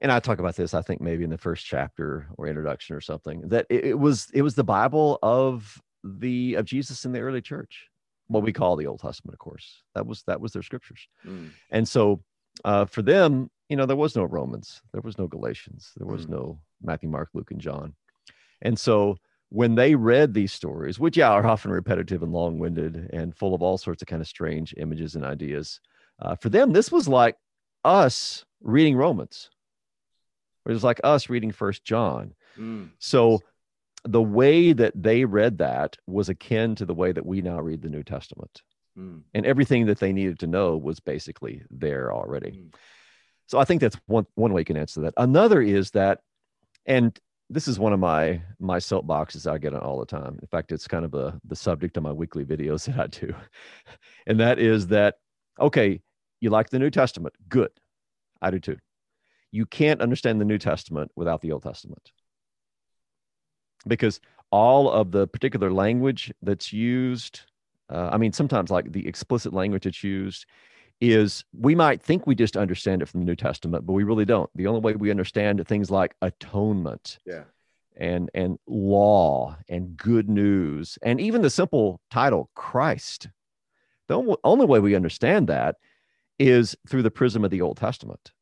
[0.00, 3.00] and I talk about this, I think maybe in the first chapter or introduction or
[3.00, 7.20] something, that it, it was it was the Bible of the of Jesus in the
[7.20, 7.88] early church,
[8.28, 9.82] what we call the Old Testament, of course.
[9.94, 12.22] That was that was their scriptures, Mm, and so
[12.64, 16.26] uh, for them, you know, there was no Romans, there was no Galatians, there was
[16.26, 16.30] Mm.
[16.30, 17.94] no Matthew, Mark, Luke, and John,
[18.60, 19.16] and so
[19.48, 23.62] when they read these stories, which yeah are often repetitive and long-winded and full of
[23.62, 25.80] all sorts of kind of strange images and ideas,
[26.20, 27.36] uh, for them this was like
[27.84, 29.50] us reading Romans.
[30.66, 32.34] It was like us reading First John.
[32.56, 33.40] mm, So
[34.04, 37.82] the way that they read that was akin to the way that we now read
[37.82, 38.62] the New Testament,
[38.96, 42.50] mm, and everything that they needed to know was basically there already.
[42.52, 42.74] Mm.
[43.50, 45.14] So I think that's one one way you can answer that.
[45.16, 46.20] Another is that,
[46.86, 50.38] and this is one of my my soapboxes I get on all the time.
[50.40, 53.34] In fact, it's kind of a the subject of my weekly videos that I do,
[54.28, 55.16] and that is that
[55.58, 56.00] okay,
[56.40, 57.72] you like the New Testament, good,
[58.40, 58.76] I do too.
[59.50, 62.12] You can't understand the New Testament without the Old Testament,
[63.84, 64.20] because
[64.52, 67.40] all of the particular language that's used,
[67.92, 70.46] uh, I mean, sometimes like the explicit language that's used
[71.00, 74.24] is we might think we just understand it from the New Testament, but we really
[74.24, 74.50] don't.
[74.54, 77.44] The only way we understand things like atonement Yeah.
[77.96, 83.28] and and law and good news and even the simple title Christ.
[84.08, 85.76] The only, way we understand that
[86.38, 88.32] is through the prism of the Old Testament.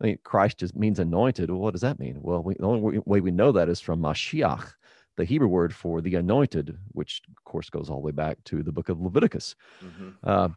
[0.00, 1.50] I mean, Christ just means anointed.
[1.50, 2.18] Well, what does that mean?
[2.22, 4.72] Well, we, the only way- we know that is from Mashiach,
[5.16, 8.62] the Hebrew word for the anointed, which of course goes all the way back to
[8.62, 9.54] the book of Leviticus.
[9.84, 10.48] mhm, Uh,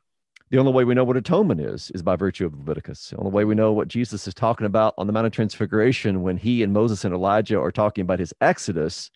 [0.52, 3.10] the only way we know what atonement is is by virtue of Leviticus.
[3.10, 6.24] The only way we know what Jesus is talking about on the Mount of Transfiguration
[6.24, 9.10] when he and Moses and Elijah are talking about his exodus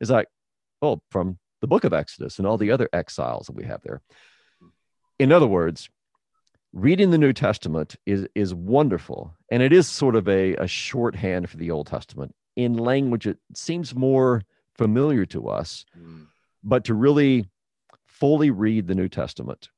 [0.00, 0.26] is like,
[0.82, 4.02] oh, from the book of Exodus and all the other exiles that we have there.
[5.20, 5.88] In other words,
[6.72, 11.48] reading the New Testament is is wonderful, and it is sort of a, a shorthand
[11.48, 14.42] for the Old Testament in language that seems more
[14.74, 16.26] familiar to us mm,
[16.64, 17.48] but to really
[18.04, 19.68] fully read the New Testament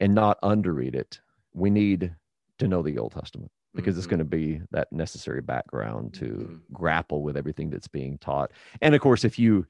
[0.00, 1.20] and not underread it,
[1.52, 2.14] we need
[2.58, 4.10] to know the Old Testament because it's mhm.
[4.10, 6.60] going to be that necessary background to Mhm.
[6.72, 8.50] grapple with everything that's being taught.
[8.82, 9.66] And of course, if you,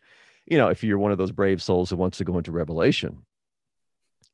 [0.46, 3.26] you know, if you're one of those brave souls who wants to go into Revelation,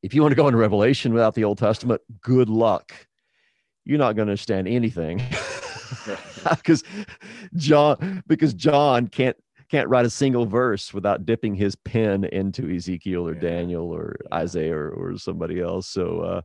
[0.02, 2.92] if you want to go into Revelation without the Old Testament, good luck.
[3.84, 5.20] You're not going to understand anything
[6.56, 6.84] because
[7.54, 9.36] John because John can't
[9.70, 13.40] can't write a single verse without dipping his pen into Ezekiel or Yeah.
[13.40, 14.38] Daniel or Yeah.
[14.38, 15.88] Isaiah or, or somebody else.
[15.88, 16.40] So uh,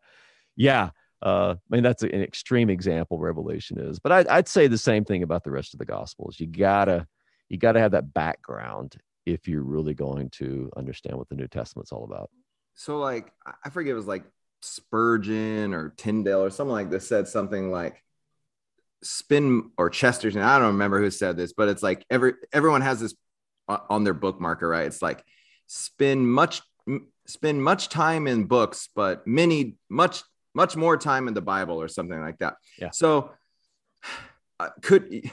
[0.56, 0.90] yeah,
[1.22, 4.00] uh, I mean that's an extreme example Revelation is.
[4.00, 6.40] But I'd, I'd say the same thing about the rest of the Gospels.
[6.40, 7.08] You gotta
[7.50, 11.92] you gotta have that background if you're really going to understand what the New Testament's
[11.92, 12.30] all about.
[12.74, 14.24] So like I- I forget it was like
[14.64, 18.04] Spurgeon or Tyndale or something like this said something like
[19.04, 23.00] spend or Chesterton, I don't remember who said this, but it's like every everyone has
[23.00, 23.16] this
[23.68, 24.86] on their bookmarker, right?
[24.86, 25.24] It's like
[25.68, 26.62] spend much
[27.28, 31.88] spend much time in books, but many much much more time in the Bible or
[31.88, 32.56] something like that.
[32.78, 32.90] Yeah.
[32.92, 33.32] So
[34.60, 35.30] uh, could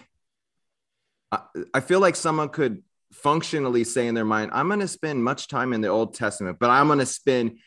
[1.32, 1.40] I,
[1.74, 5.48] I feel like someone could functionally say in their mind, I'm going to spend much
[5.48, 7.58] time in the Old Testament, but I'm going to spend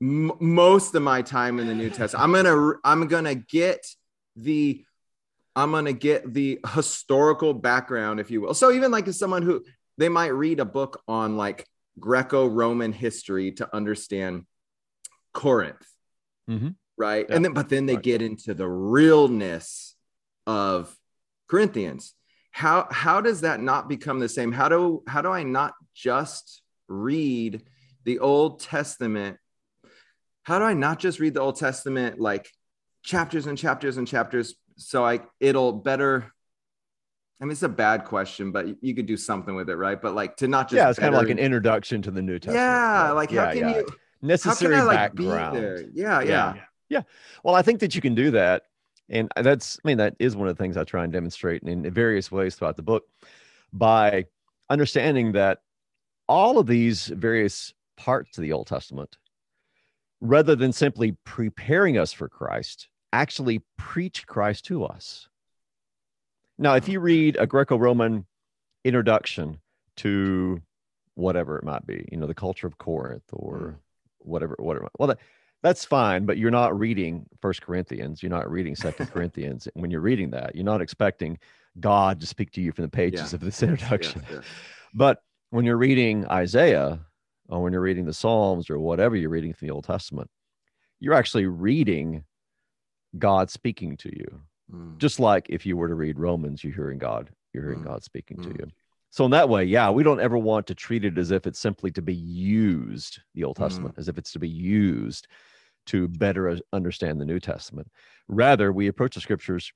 [0.00, 2.22] m- most of my time in the New Testament.
[2.22, 3.86] I'm going to I'm going to get
[4.36, 4.84] the
[5.56, 8.54] I'm going to get the historical background if you will.
[8.54, 9.64] So even like as someone who
[9.96, 11.66] they might read a book on like
[11.98, 14.44] Greco-Roman history to understand
[15.32, 15.84] Corinth.
[16.48, 16.68] Mm-hmm.
[16.98, 17.26] Right?
[17.28, 17.36] Yeah.
[17.36, 18.02] And then but then they Right.
[18.02, 19.96] get into the realness
[20.46, 20.94] of
[21.48, 22.14] Corinthians.
[22.52, 24.52] How how does that not become the same?
[24.52, 27.62] How do how do I not just read
[28.04, 29.38] the Old Testament?
[30.42, 32.50] How do I not just read the Old Testament like
[33.02, 36.32] chapters and chapters and chapters so I it'll better
[37.40, 40.00] I mean it's a bad question, but you could do something with it, right?
[40.00, 42.38] But like to not just yeah, it's kind of like an introduction to the New
[42.38, 42.58] Testament.
[42.58, 43.68] yeah, like how can yeah.
[43.68, 45.54] you how can necessary I like background.
[45.54, 45.84] be there?
[45.92, 46.54] Yeah, yeah.
[46.88, 47.02] Yeah.
[47.42, 48.62] Well, I think that you can do that.
[49.08, 51.90] And that's, I mean, that is one of the things I try and demonstrate in
[51.92, 53.04] various ways throughout the book
[53.72, 54.26] by
[54.68, 55.58] understanding that
[56.28, 59.16] all of these various parts of the Old Testament,
[60.20, 65.28] rather than simply preparing us for Christ, actually preach Christ to us.
[66.58, 68.26] Now, if you read a Greco Roman
[68.84, 69.60] introduction
[69.98, 70.60] to
[71.14, 73.76] whatever it might be, you know, the culture of Corinth or mm.
[74.18, 75.18] whatever, whatever, well, that,
[75.62, 78.22] that's fine, but you're not reading First Corinthians.
[78.22, 79.66] You're not reading Second Corinthians.
[79.74, 81.38] When you're reading that, you're not expecting
[81.80, 83.36] God to speak to you from the pages Yeah.
[83.36, 84.22] of this Yeah, introduction.
[84.30, 84.40] yeah.
[84.94, 87.00] But when you're reading Isaiah
[87.48, 90.30] or when you're reading the Psalms or whatever you're reading from the Old Testament,
[91.00, 92.24] you're actually reading
[93.18, 94.40] God speaking to you.
[94.72, 94.98] Mm.
[94.98, 97.86] Just like if you were to read Romans, you're hearing God, you're hearing Mm.
[97.86, 98.58] God speaking to Mm.
[98.58, 98.66] you.
[99.10, 101.58] So in that way, yeah, we don't ever want to treat it as if it's
[101.58, 103.64] simply to be used, the Old Mm.
[103.64, 105.28] Testament, as if it's to be used
[105.86, 107.88] to better understand the New Testament.
[108.28, 109.72] Rather, we approach the scriptures,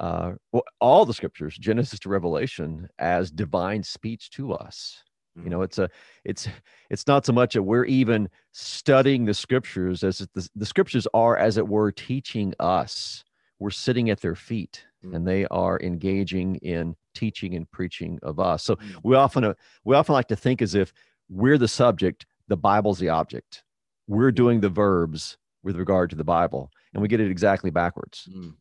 [0.00, 5.04] uh, well, all the scriptures, Genesis to Revelation, as divine speech to us.
[5.42, 5.90] You know, it's a,
[6.24, 6.48] it's,
[6.90, 11.36] it's not so much that we're even studying the scriptures as the, the scriptures are,
[11.36, 13.22] as it were, teaching us.
[13.58, 15.14] We're sitting at their feet, Mm.
[15.14, 18.64] and they are engaging in teaching and preaching of us.
[18.64, 19.00] So Mm.
[19.04, 20.92] we often, uh, we often like to think as if
[21.28, 23.62] we're the subject, the Bible's the object.
[24.06, 28.26] We're doing the verbs with regard to the Bible, and we get it exactly backwards
[28.34, 28.54] Mm.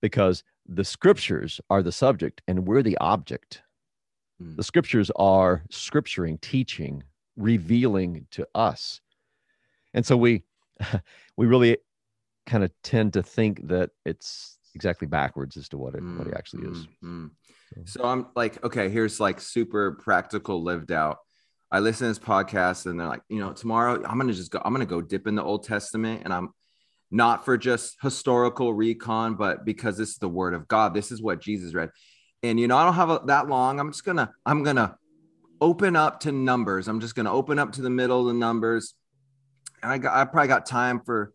[0.00, 3.62] because the scriptures are the subject and we're the object.
[4.42, 4.56] Mm.
[4.56, 7.02] The scriptures are scripturing, teaching,
[7.36, 9.00] revealing to us.
[9.94, 10.44] And so we
[11.36, 11.78] we really
[12.46, 16.32] kind of tend to think that it's exactly backwards as to what it what it
[16.34, 16.86] Mm, actually is.
[17.04, 17.30] mm, mm.
[17.86, 21.18] So- So I'm like, okay, here's like super practical lived out.
[21.70, 24.60] I listen to this podcast and they're like, you know, tomorrow I'm gonna just go,
[24.64, 26.48] I'm gonna go dip in the Old Testament and I'm
[27.12, 30.94] not for just historical recon, but because this is the word of God.
[30.94, 31.90] This is what Jesus read.
[32.42, 33.78] And you know, I don't have a, that long.
[33.80, 34.96] I'm just gonna, I'm gonna
[35.60, 36.88] open up to numbers.
[36.88, 38.94] I'm just gonna open up to the middle of the numbers.
[39.82, 41.32] And I got I probably got time for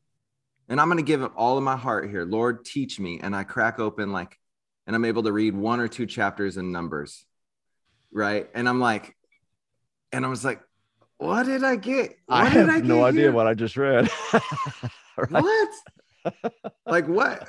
[0.67, 2.25] and I'm gonna give it all of my heart here.
[2.25, 3.19] Lord, teach me.
[3.21, 4.37] And I crack open like
[4.87, 7.25] and I'm able to read one or two chapters in numbers.
[8.11, 8.49] Right.
[8.53, 9.15] And I'm like,
[10.11, 10.61] and I was like,
[11.17, 12.17] what did I get?
[12.25, 13.31] What I have no get idea here?
[13.31, 14.09] what I just read.
[15.29, 15.69] What?
[16.85, 17.47] like what?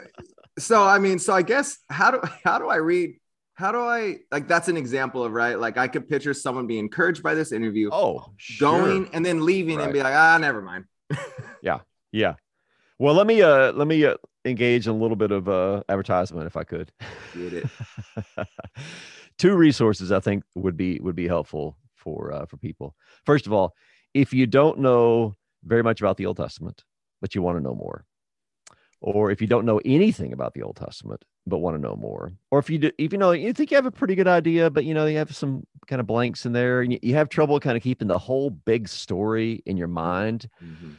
[0.59, 3.16] So I mean, so I guess how do how do I read?
[3.57, 5.59] How do I like that's an example of right?
[5.59, 8.71] Like I could picture someone being encouraged by this interview, Oh, sure.
[8.71, 10.85] going and then leaving and be like, ah, never mind.
[11.62, 11.81] Yeah.
[12.12, 12.35] Yeah.
[12.99, 16.47] Well, let me uh let me uh, engage in a little bit of uh advertisement
[16.47, 16.92] if I could.
[17.35, 17.66] Get it.
[19.38, 22.95] Two resources I think would be would be helpful for uh, for people.
[23.25, 23.75] First of all,
[24.14, 26.85] if you don't know very much about the Old Testament,
[27.21, 28.05] but you want to know more,
[29.01, 32.32] or if you don't know anything about the Old Testament but want to know more,
[32.51, 34.68] or if you do, if you know you think you have a pretty good idea,
[34.70, 37.28] but you know you have some kind of blanks in there, and you, you have
[37.28, 40.97] trouble kind of keeping the whole big story in your mind, Mhm.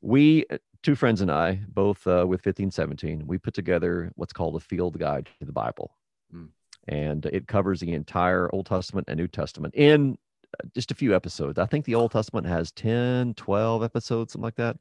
[0.00, 4.54] we uh, two friends and i both uh, with 1517 we put together what's called
[4.56, 5.96] a field guide to the bible
[6.34, 6.48] Mm.
[6.88, 10.18] and it covers the entire old testament and new testament in
[10.58, 14.44] uh, just a few episodes i think the old testament has 10 12 episodes something
[14.44, 14.76] like that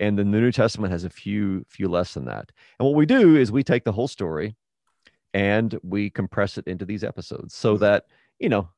[0.00, 3.06] and then the new testament has a few few less than that and what we
[3.06, 4.56] do is we take the whole story
[5.34, 7.80] and we compress it into these episodes so Mm.
[7.80, 8.04] that
[8.38, 8.68] you know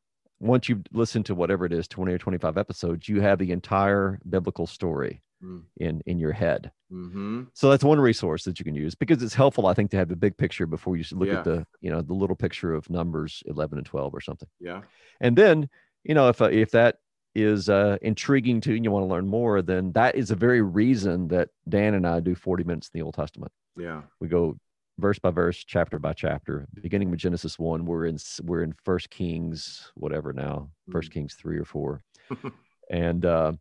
[0.41, 4.19] once you've listened to whatever it is 20 or 25 episodes you have the entire
[4.29, 5.63] biblical story Mm.
[5.77, 6.73] in in your head.
[6.91, 7.45] Mm-hmm.
[7.55, 10.09] So that's one resource that you can use because it's helpful, I think, to have
[10.09, 11.39] the big picture before you look Yeah.
[11.39, 14.49] at the you know the little picture of numbers eleven and twelve or something.
[14.59, 14.83] Yeah.
[15.21, 15.69] And then
[16.03, 16.97] you know if uh, if that
[17.43, 20.37] is uh, intriguing to you and you want to learn more, then that is the
[20.37, 23.53] very reason that Dan and I do forty minutes in the Old Testament.
[23.77, 24.03] Yeah.
[24.21, 24.59] We go
[24.99, 27.87] verse by verse, chapter by chapter, beginning with Genesis one.
[27.87, 32.03] We're in we're in First Kings, whatever now, First Kings three or four,
[32.91, 33.53] and uh,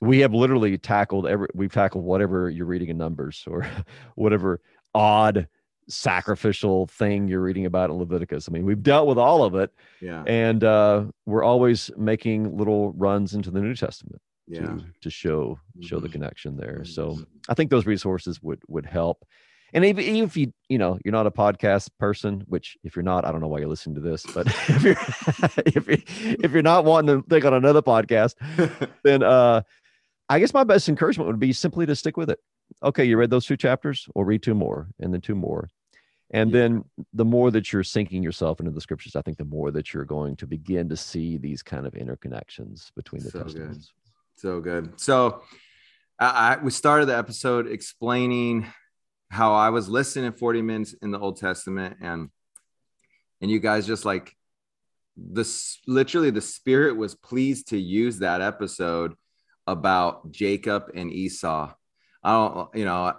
[0.00, 1.48] we have literally tackled every.
[1.54, 3.66] We've tackled whatever you're reading in Numbers or
[4.14, 4.60] whatever
[4.94, 5.48] odd
[5.88, 8.48] sacrificial thing you're reading about in Leviticus.
[8.48, 10.22] I mean, we've dealt with all of it, Yeah.
[10.26, 14.60] and uh, we're always making little runs into the New Testament Yeah.
[14.60, 16.12] to, to show show the Mhm.
[16.12, 16.84] connection there.
[16.84, 17.26] So Mhm.
[17.48, 19.24] I think those resources would would help.
[19.72, 23.02] And even, even if you you know you're not a podcast person, which if you're
[23.02, 24.96] not, I don't know why you're listening to this, but if you're
[25.66, 28.34] if you if you're not wanting to think on another podcast,
[29.04, 29.62] then uh,
[30.28, 32.38] I guess my best encouragement would be simply to stick with it.
[32.82, 35.70] Okay, you read those two chapters, or read two more, and then two more.
[36.30, 36.60] And Yeah.
[36.60, 39.94] then the more that you're sinking yourself into the scriptures, I think the more that
[39.94, 43.82] you're going to begin to see these kind of interconnections between the So good.
[44.36, 45.00] So good.
[45.00, 45.42] So
[46.18, 48.66] I, I we started the episode explaining
[49.30, 52.30] how I was listening 40 minutes in the Old Testament and
[53.40, 54.34] and you guys just like
[55.16, 59.14] this literally the spirit was pleased to use that episode
[59.66, 61.72] about Jacob and Esau.
[62.22, 63.14] I don't you know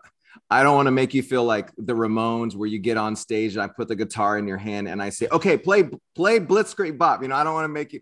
[0.50, 3.54] I don't want to make you feel like the Ramones where you get on stage
[3.54, 6.98] and I put the guitar in your hand and I say, okay, play play Blitzkrieg
[6.98, 7.22] Bop.
[7.22, 8.02] You know, I don't want to make you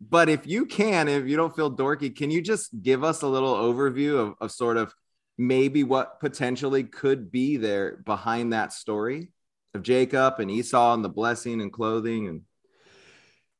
[0.00, 3.28] but if you can, if you don't feel dorky, can you just give us a
[3.28, 4.94] little overview of, of sort of
[5.36, 9.32] maybe what potentially could be there behind that story
[9.74, 12.42] of Jacob and Esau and the blessing and clothing and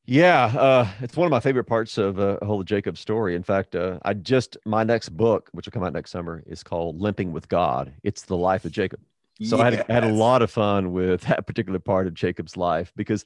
[0.09, 3.35] Yeah, uh, it's one of my favorite parts of uh, whole Jacob story.
[3.35, 6.63] In fact, uh, I just my next book, which will come out next summer, is
[6.63, 9.01] called "Limping with God." It's the life of Jacob.
[9.43, 12.57] So I, had, I had a lot of fun with that particular part of Jacob's
[12.57, 13.23] life because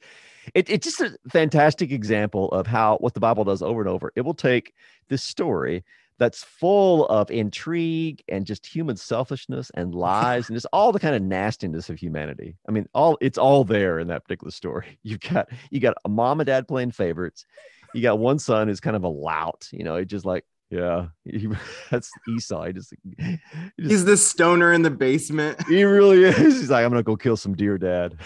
[0.54, 4.12] it, it's just a fantastic example of how what the Bible does over and over.
[4.14, 4.74] It will take
[5.08, 5.84] this story
[6.18, 11.14] that's full of intrigue and just human selfishness and lies and just all the kind
[11.14, 12.56] of nastiness of humanity.
[12.68, 14.98] I mean, all it's all there in that particular story.
[15.02, 17.46] You've got you got a mom and dad playing favorites.
[17.94, 21.06] You got one son who's kind of a lout, you know, he just like yeah,
[21.24, 21.48] he,
[21.90, 22.64] that's Esau.
[22.64, 23.38] He just, he
[23.78, 25.62] just He's the stoner in the basement.
[25.68, 26.36] he really is.
[26.36, 28.16] He's like, I'm gonna go kill some deer, dad.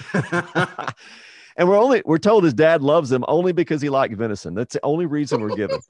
[1.57, 4.55] and we're only we're told his dad loves him only because he liked venison.
[4.55, 5.81] That's the only reason we're given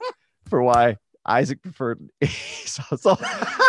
[0.49, 2.97] for why Isaac preferred Esau.
[2.97, 3.17] So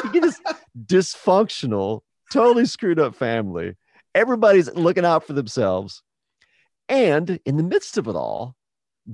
[0.05, 0.41] you get this
[0.87, 2.01] dysfunctional,
[2.33, 3.77] totally screwed up family.
[4.15, 6.03] Everybody's looking out for themselves.
[6.89, 8.57] And in the midst of it all,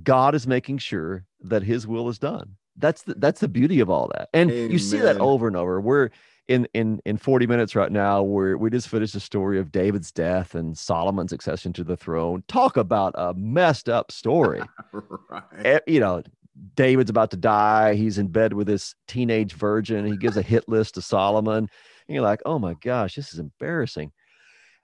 [0.02, 2.56] God is making sure that his will is done.
[2.78, 4.28] That's the, that's the beauty of all that.
[4.34, 5.80] And you see that over and over.
[5.80, 6.10] We're
[6.48, 10.12] in in in 40 minutes right now where we just finished the story of David's
[10.12, 12.44] death and Solomon's accession to the throne.
[12.48, 14.62] Talk about a messed up story.
[14.92, 15.80] right.
[15.86, 16.22] You know,
[16.74, 17.94] David's about to die.
[17.94, 20.06] He's in bed with this teenage virgin.
[20.06, 21.58] He gives a hit list to Solomon.
[21.58, 24.12] And you're like, oh my gosh, this is embarrassing.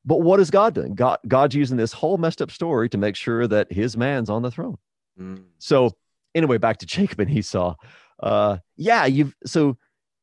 [0.04, 0.94] But what is God doing?
[0.94, 4.42] God, God's using this whole messed up story to make sure that his man's on
[4.42, 4.76] the throne.
[5.18, 5.44] Mm.
[5.58, 5.92] So
[6.34, 7.76] anyway, back to Jacob and Esau.
[8.20, 9.76] Uh, yeah, you've so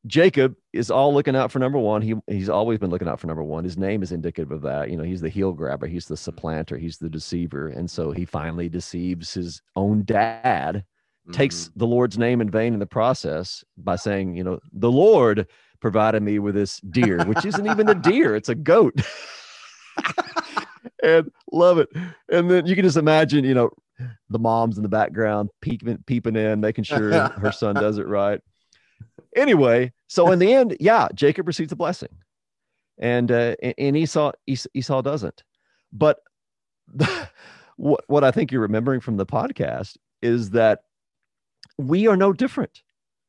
[0.06, 2.02] Jacob is all looking out for number one.
[2.02, 3.64] He he's always been looking out for number one.
[3.64, 4.90] His name is indicative of that.
[4.90, 8.24] You know, he's the heel grabber, he's the supplanter, he's the deceiver, and so he
[8.24, 10.84] finally deceives his own dad
[11.32, 11.70] takes Mhm.
[11.76, 15.46] the Lord's name in vain in the process by saying, you know, the Lord
[15.80, 18.94] provided me with this deer, which isn't even a deer, it's a goat.
[21.02, 21.88] and love it.
[22.30, 23.70] And then you can just imagine, you know,
[24.28, 28.40] the moms in the background peeping, peeping in, making sure her son does it right.
[29.36, 32.08] Anyway, so in the end, yeah, Jacob receives the blessing,
[32.98, 35.44] and uh, and- Esau Esau doesn't.
[35.92, 36.18] But
[37.76, 40.80] what what I think you're remembering from the podcast is that
[41.80, 42.82] we are no different.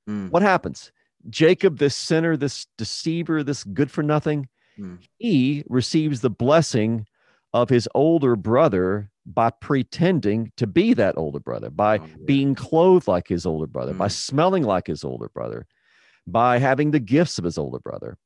[0.10, 0.30] Mm.
[0.30, 0.92] What happens?
[1.30, 4.48] Jacob, this sinner, this deceiver, this good for nothing,
[4.78, 4.96] Hmm.
[5.18, 7.06] he receives the blessing
[7.54, 12.16] of his older brother by pretending to be that older brother, by Oh, yeah.
[12.26, 14.12] being clothed like his older brother, by Mm.
[14.12, 15.68] smelling like his older brother,
[16.26, 18.18] by having the gifts of his older brother.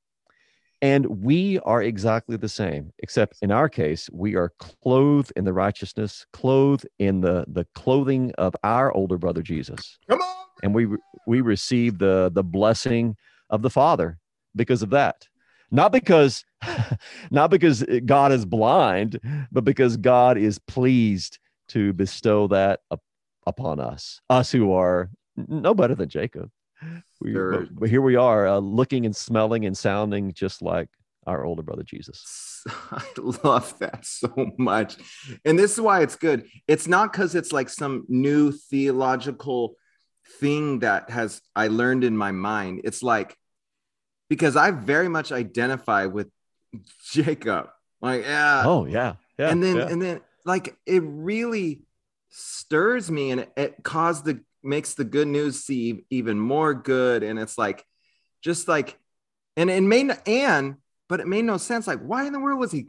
[0.85, 5.51] And we are exactly the same, except in our case, we are clothed in the
[5.51, 9.97] righteousness, clothed in the, the clothing of our older brother Jesus.
[10.07, 10.35] Come on.
[10.61, 10.87] and we
[11.25, 13.15] we receive the the blessing
[13.49, 14.19] of the father
[14.55, 15.27] because of that.
[15.71, 16.45] Not because
[17.31, 19.19] not because god is blind
[19.51, 23.01] but because god is pleased to bestow that up,
[23.47, 26.49] upon us us who are no better than jacob
[27.21, 30.89] we, but, but here we are, uh, looking and smelling and sounding just like
[31.25, 32.63] our older brother Jesus.
[32.91, 34.97] I love that so much.
[35.43, 36.47] And this is why it's good.
[36.67, 39.75] It's not because it's like some new theological
[40.39, 42.81] thing that has I learned in my mind.
[42.83, 43.35] It's like
[44.29, 46.29] because I very much identify with
[47.03, 47.69] Jacob.
[48.01, 48.63] Like, yeah.
[48.65, 49.49] Oh yeah, yeah.
[49.49, 49.87] and then yeah.
[49.87, 51.81] and then like it really
[52.29, 57.23] stirs me and it, it caused the makes the good news seem even more good.
[57.23, 57.85] And it's like
[58.41, 58.97] just like
[59.57, 60.75] and it made and
[61.07, 61.87] but it made no sense.
[61.87, 62.87] Like, why in the world was he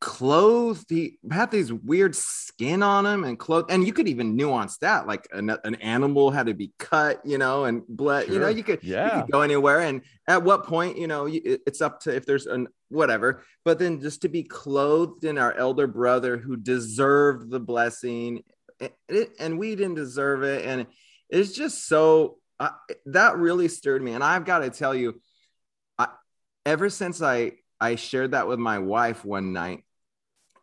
[0.00, 0.86] clothed?
[0.88, 5.06] He had these weird skin on him and clothed, and you could even nuance that.
[5.06, 8.28] Like an, an animal had to be cut, you know, and blood.
[8.28, 9.80] You know, you could you yeah, could go anywhere.
[9.80, 13.42] And at what point, you know, it's up to if there's an whatever.
[13.64, 18.42] But then just to be clothed in our elder brother who deserved the blessing,
[19.38, 20.86] and we didn't deserve it, and
[21.28, 22.70] it's just so uh,
[23.06, 24.12] that really stirred me.
[24.12, 25.20] And I've got to tell you,
[25.98, 26.08] I,
[26.64, 29.84] ever since I I shared that with my wife one night.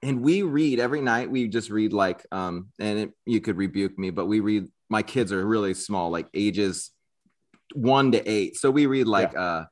[0.02, 1.32] And we read every night.
[1.32, 4.68] We just read like, um, and it, you could rebuke me, but we read.
[4.90, 6.92] My kids are really small, like ages
[7.74, 8.58] one to eight.
[8.58, 9.66] So we read like uh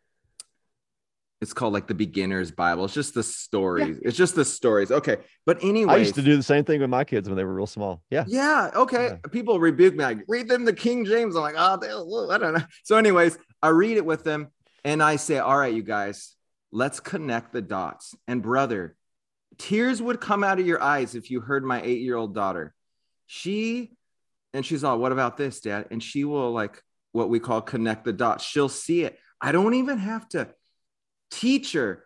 [1.42, 2.86] it's called like the beginner's Bible.
[2.86, 4.00] It's just the stories.
[4.04, 4.92] It's just the stories.
[4.92, 5.18] Okay.
[5.46, 7.54] But anyway, I used to do the same thing with my kids when they were
[7.56, 8.04] real small.
[8.12, 8.70] Yeah, yeah.
[8.76, 9.06] Okay.
[9.08, 9.16] Yeah.
[9.32, 10.04] People rebuke me.
[10.04, 11.36] Like, read them the King James.
[11.36, 12.64] I'm like, oh, they- I don't know.
[12.84, 14.50] So, anyways, I read it with them
[14.86, 16.36] and I say, all right, you guys,
[16.72, 18.14] let's connect the dots.
[18.28, 18.96] And brother,
[19.58, 22.74] tears would come out of your eyes if you heard my eight year old daughter.
[23.26, 23.94] She,
[24.54, 25.88] and she's all, what about this, dad?
[25.90, 26.82] And she will like
[27.14, 28.44] what we call connect the dots.
[28.44, 29.18] She'll see it.
[29.42, 30.50] I don't even have to
[31.32, 32.06] teach her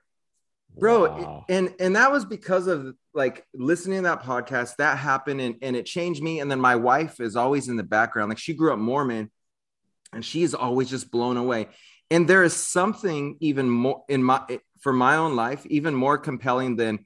[0.78, 1.46] bro Wow.
[1.50, 5.76] and and that was because of like listening to that podcast that happened and, and
[5.76, 8.74] it changed me and then my wife is always in the background like she grew
[8.74, 9.32] up mormon
[10.16, 11.68] and she's always just blown away.
[12.10, 14.42] And there is something even more in my
[14.82, 17.06] for my own life even more compelling than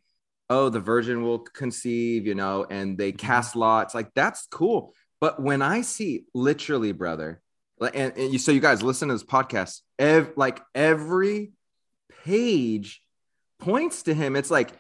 [0.50, 3.26] oh the virgin will conceive you know and they mm-hmm.
[3.26, 4.94] cast lots like that's cool.
[5.22, 7.42] But when i see literally brother
[7.82, 11.54] and, and you so you guys listen to this podcast ev- like every
[12.24, 13.02] page
[13.60, 14.36] points to him.
[14.36, 14.72] It's like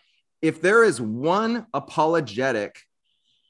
[0.42, 2.80] if there is one apologetic,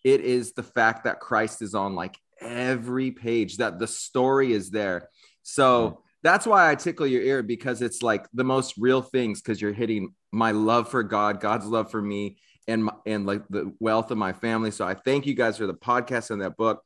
[0.04, 4.72] it is the fact that Christ is on like every page, that the story is
[4.72, 5.10] there.
[5.44, 5.96] So hmm.
[6.24, 9.74] that's why I tickle your ear because it's like the most real things because you're
[9.74, 12.38] hitting my love for God, God's love for me,
[12.68, 14.72] and my, and like the wealth of my family.
[14.72, 16.84] So I thank you guys for the podcast and that book.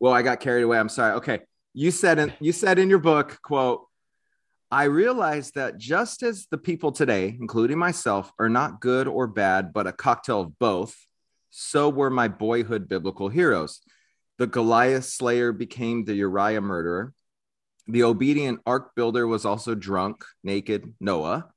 [0.00, 0.78] Well, I got carried away.
[0.78, 1.14] I'm sorry.
[1.14, 1.40] Okay.
[1.74, 3.86] You said in you said in your book, quote,
[4.72, 9.70] I realized that just as the people today, including myself, are not good or bad,
[9.74, 10.96] but a cocktail of both,
[11.50, 13.82] so were my boyhood biblical heroes.
[14.38, 17.12] The Goliath slayer became the Uriah murderer.
[17.86, 21.50] The obedient ark builder was also drunk, naked, Noah.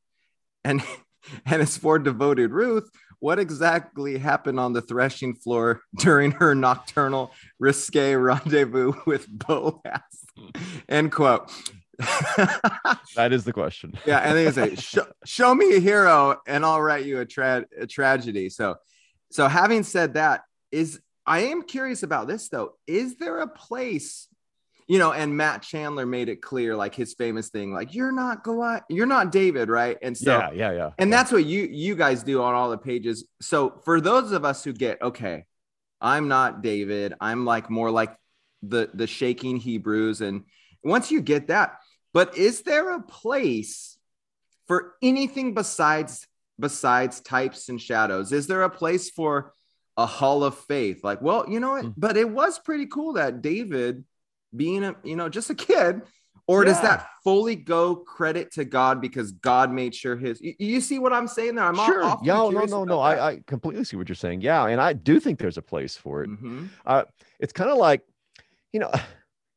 [0.66, 0.84] And,
[1.46, 2.90] and as for devoted Ruth,
[3.20, 10.02] what exactly happened on the threshing floor during her nocturnal risque rendezvous with Boaz?
[10.90, 11.50] End quote.
[13.16, 13.94] that is the question.
[14.06, 17.66] yeah, and they say, show, "Show me a hero, and I'll write you a, tra-
[17.80, 18.76] a tragedy." So,
[19.32, 20.42] so having said that,
[20.72, 22.74] is I am curious about this though.
[22.86, 24.28] Is there a place,
[24.88, 25.12] you know?
[25.12, 29.06] And Matt Chandler made it clear, like his famous thing, like you're not Goliath, you're
[29.06, 29.98] not David, right?
[30.02, 30.90] And so, yeah, yeah, yeah.
[30.98, 31.18] and yeah.
[31.18, 33.26] that's what you you guys do on all the pages.
[33.42, 35.46] So for those of us who get okay,
[36.02, 37.14] I'm not David.
[37.20, 38.16] I'm like more like
[38.62, 40.22] the the shaking Hebrews.
[40.22, 40.44] And
[40.84, 41.80] once you get that,
[42.16, 43.98] but is there a place
[44.68, 46.26] for anything besides
[46.58, 48.32] besides types and shadows?
[48.32, 49.52] Is there a place for
[49.98, 51.04] a hall of faith?
[51.04, 51.86] Like, well, you know what?
[51.86, 51.94] Mm.
[51.98, 54.06] But it was pretty cool that David
[54.56, 56.04] being a you know just a kid
[56.48, 60.40] or does that fully go credit to God because God made sure his?
[60.40, 61.66] You, you see what I'm saying there?
[61.66, 62.04] I'm all- sure.
[62.04, 63.00] awfully Yeah, no, no, no.
[63.00, 64.40] I, I completely see what you're saying.
[64.42, 66.30] Yeah, and I do think there's a place for it.
[66.30, 66.70] Mhm.
[67.40, 68.04] It's kind of like,
[68.72, 68.92] you know,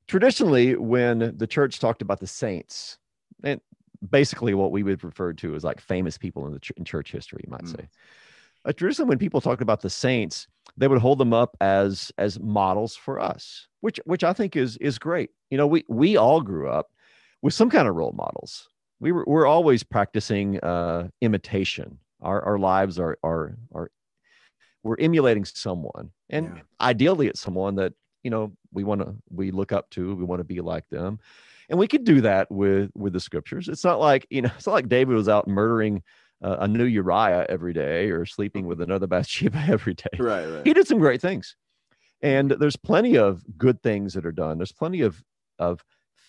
[0.08, 2.98] traditionally when the church talked about the saints,
[3.44, 3.60] and
[4.10, 7.12] basically what we would refer to as like famous people in the ch- in church
[7.12, 7.76] history, you might Mm.
[7.80, 7.88] say.
[8.64, 12.40] Uh, traditionally, when people talked about the saints, they would hold them up as as
[12.40, 15.30] models for us, which which I think is is great.
[15.50, 16.90] You know, we we all grew up
[17.42, 18.68] with some kind of role models.
[19.00, 21.98] We were we're always practicing uh, imitation.
[22.20, 23.90] Our our lives are are are
[24.82, 26.62] we're emulating someone, and Yeah.
[26.80, 27.94] ideally, it's someone that
[28.28, 30.14] you know we want to we look up to.
[30.14, 31.18] We want to be like them,
[31.70, 33.68] and we could do that with with the scriptures.
[33.68, 36.02] It's not like you know, it's not like David was out murdering
[36.42, 40.66] uh, a new Uriah every day or sleeping with another Bathsheba every day Right, right.
[40.66, 41.56] he did some great things
[42.20, 45.24] and there's plenty of good things that are done there's plenty of
[45.58, 45.82] of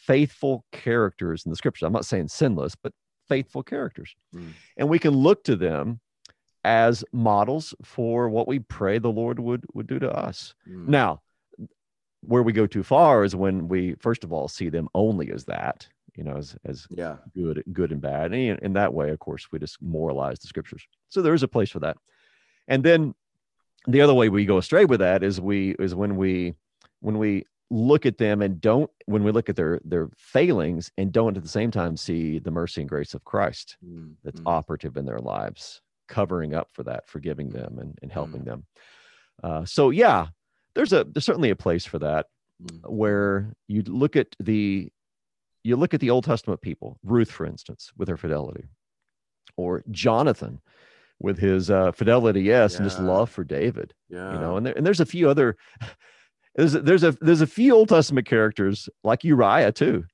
[0.10, 1.86] faithful characters in the scriptures.
[1.86, 2.94] I'm not saying sinless, but
[3.28, 4.16] faithful characters.
[4.34, 4.54] Mm.
[4.78, 6.00] And we can look to them
[6.64, 10.56] as models for what we pray the Lord would would do to us.
[10.68, 10.88] Mm.
[10.88, 11.22] Now,
[12.22, 15.46] where we go too far is when we first of all see them only as
[15.46, 17.18] that, you know, as as yeah.
[17.34, 18.34] good good and bad.
[18.34, 20.86] And in, that way, of course, we just moralize the scriptures.
[21.10, 21.98] So there is a place for that.
[22.68, 23.16] And then
[23.88, 26.56] the other way we go astray with that is we is when we
[27.00, 31.12] when we look at them and don't when we look at their their failings and
[31.12, 34.98] don't at the same time see the mercy and grace of Christ Mm, that's operative
[34.98, 38.66] in their lives, covering up for that, forgiving them and, and helping them.
[39.44, 40.28] Uh, so yeah,
[40.76, 42.28] there's a there's certainly a place for that
[42.64, 44.92] mm, where you look at the
[45.64, 48.66] you look at the Old Testament people, Ruth, for instance, with her fidelity,
[49.58, 50.62] or Jonathan
[51.22, 54.34] with his uh, fidelity, yes, and his love for David yeah.
[54.34, 55.58] you know and, there, and there's a few other
[56.56, 60.06] there's there's a there's a few old testament characters like uriah too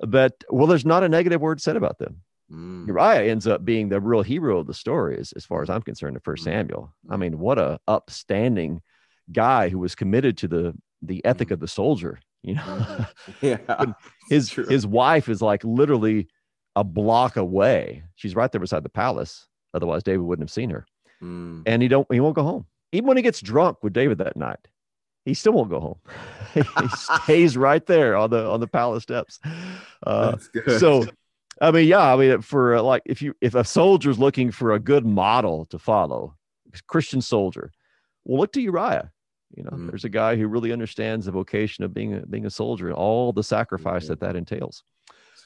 [0.00, 2.22] that well there's not a negative word said about them.
[2.52, 5.70] Mm, uriah ends up being the real hero of the story as, as far as
[5.70, 6.46] i'm concerned in first Mhm.
[6.46, 6.94] samuel.
[7.10, 8.82] I mean what a upstanding
[9.32, 11.52] guy who was committed to the the ethic Mhm.
[11.52, 12.60] of the soldier you know?
[12.62, 13.08] Mhm.
[13.42, 13.92] yeah.
[14.28, 16.28] his his wife is like literally
[16.76, 18.02] a block away.
[18.16, 19.48] She's right there beside the palace.
[19.72, 20.84] Otherwise david wouldn't have seen her.
[21.22, 22.66] Mm, and he don't he won't go home.
[22.92, 24.68] Even when he gets drunk with david that night
[25.24, 25.98] he still won't go home.
[26.54, 29.40] He stays right there on the on the palace steps.
[30.06, 30.36] Uh,
[30.78, 31.04] so
[31.62, 34.72] i mean yeah i mean for uh, like if you if a soldier's looking for
[34.72, 36.34] a good model to follow
[36.88, 37.70] christian soldier
[38.24, 39.12] well look to uriah
[39.56, 39.88] you know Mhm.
[39.90, 42.96] there's a guy who really understands the vocation of being a being a soldier and
[42.96, 44.08] all the sacrifice Mhm.
[44.08, 44.82] that that entails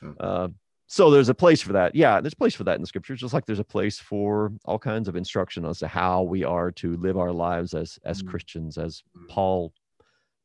[0.01, 0.49] So, uh,
[0.87, 1.95] so there's a place for that.
[1.95, 4.53] Yeah, there's a place for that in the scriptures, just like there's a place for
[4.65, 8.23] all kinds of instruction as to how we are to live our lives as as
[8.23, 8.29] Mm.
[8.29, 9.29] Christians, as Mm.
[9.29, 9.73] Paul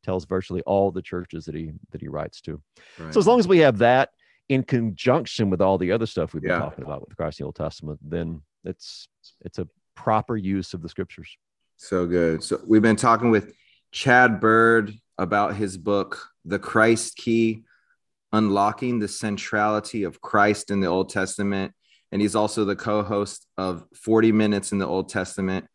[0.02, 2.62] tells virtually all the churches that he that he writes to.
[3.00, 3.14] right.
[3.14, 4.10] So as long as we have that
[4.50, 6.60] in conjunction with all the other stuff we've been Yeah.
[6.60, 9.08] talking about with Christ in the Old Testament, then it's
[9.42, 11.38] it's a proper use of the scriptures.
[11.84, 12.42] So good.
[12.42, 13.54] So we've been talking with
[13.92, 17.64] Chad Bird about his book, The Christ Key
[18.32, 21.74] Unlocking the Centrality of Christ in the Old Testament.
[22.14, 25.66] And he's also the co host of 40 Minutes in the Old Testament.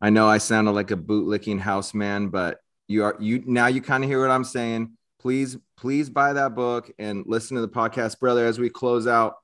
[0.00, 2.58] I know I sounded like a bootlicking house man, but
[2.88, 4.98] you are you now you kind of hear what I'm saying.
[5.20, 9.36] Please, please buy that book and listen to the podcast, brother, as we close out.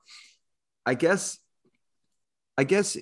[0.85, 1.39] I guess,
[2.57, 2.97] I guess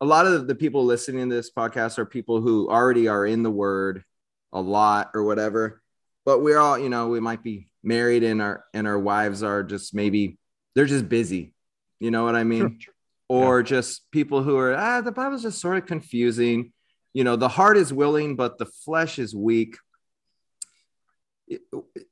[0.00, 3.42] a lot of the people listening to this podcast are people who already are in
[3.42, 4.04] the word
[4.52, 5.82] a lot or whatever
[6.26, 9.62] but we're all you know we might be married and our and our wives are
[9.62, 10.36] just maybe
[10.74, 11.54] they're just busy.
[12.00, 12.80] You know what i mean?
[13.28, 16.72] Or just people who are ah the bible's just sort of confusing.
[17.14, 19.76] You know the heart is willing but the flesh is weak.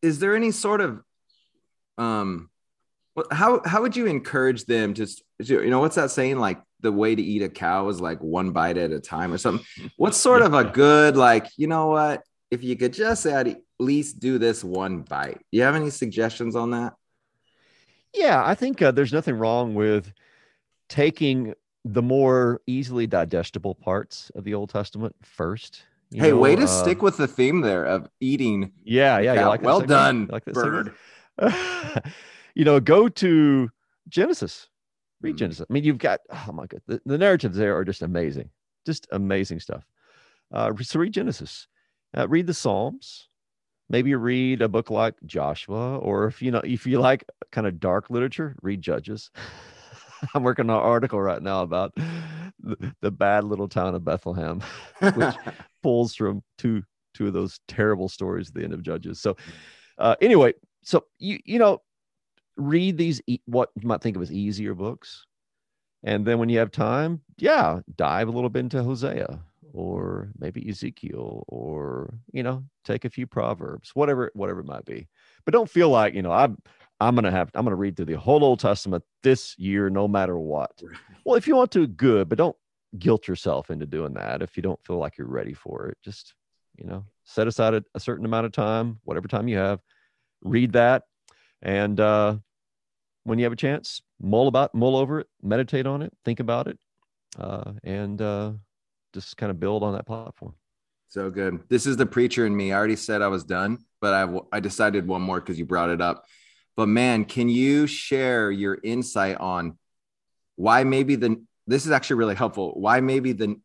[0.01, 1.03] Is there any sort of
[1.99, 2.51] um
[3.15, 5.07] what- how how would you encourage them to
[5.41, 6.39] you know what's that saying?
[6.39, 9.39] Like the way to eat a cow is like one bite at a time or
[9.39, 9.65] something.
[9.97, 12.23] What's sort of a good like you know what?
[12.51, 15.41] If you could just at least do this one bite.
[15.51, 16.95] You have any suggestions on that?
[18.15, 20.13] Yeah, I think uh, there's nothing wrong with
[20.89, 21.55] taking
[21.85, 25.83] the more easily digestible parts of the Old Testament first.
[26.11, 29.35] you hey know, way to uh, stick with the theme there of eating Yeah, yeah,
[29.35, 30.95] you like well done like bird?
[32.55, 33.71] you know, go to
[34.09, 34.69] Genesis.
[35.21, 35.39] Read Mm.
[35.39, 35.67] Genesis.
[35.69, 38.51] I mean, you've got oh my god, the, the narratives there are just amazing,
[38.87, 39.85] just amazing stuff.
[40.53, 41.67] Uh, so read Genesis,
[42.17, 43.29] uh, read the Psalms.
[43.91, 47.79] Maybe read a book like Joshua, or if you know, if you like kind of
[47.81, 49.31] dark literature, read Judges.
[50.35, 54.63] I'm working on an article right now about the, the bad little town of Bethlehem
[55.15, 55.35] which-
[55.83, 56.83] pulls from two
[57.13, 59.21] two of those terrible stories at the end of Judges.
[59.21, 59.37] So,
[59.99, 61.83] uh, anyway, so you you know,
[62.57, 65.27] read these e- what you might think of as easier books,
[66.03, 69.41] and then when you have time, yeah, dive a little bit into Hosea
[69.73, 75.09] or maybe Ezekiel or you know, take a few proverbs, whatever whatever it might be.
[75.45, 76.59] But don't feel like you know I'm
[77.01, 80.39] I'm gonna have I'm gonna read through the whole Old Testament this year, no matter
[80.39, 80.73] what.
[81.25, 82.57] Well, if you want to, good, but don't
[82.99, 85.99] guilt yourself into doing that if you don't feel like you're ready for it.
[86.05, 86.35] Just,
[86.77, 89.81] you know, set aside a, a certain amount of time, whatever time you have,
[90.43, 91.03] read that.
[91.63, 92.37] And uh,
[93.25, 96.69] when you have a chance, mull about, mull over it, meditate on it, think about
[96.69, 96.79] it,
[97.39, 98.53] uh, and uh,
[99.13, 100.55] just kind of build on that platform.
[101.09, 101.61] So good.
[101.69, 102.73] This is the preacher in me.
[102.73, 105.91] I already said I was done, but I, I decided one more because you brought
[105.91, 106.25] it up.
[106.77, 109.79] But man, can you share your insight on
[110.57, 112.73] why maybe the this is actually really helpful.
[112.75, 113.59] Why maybe the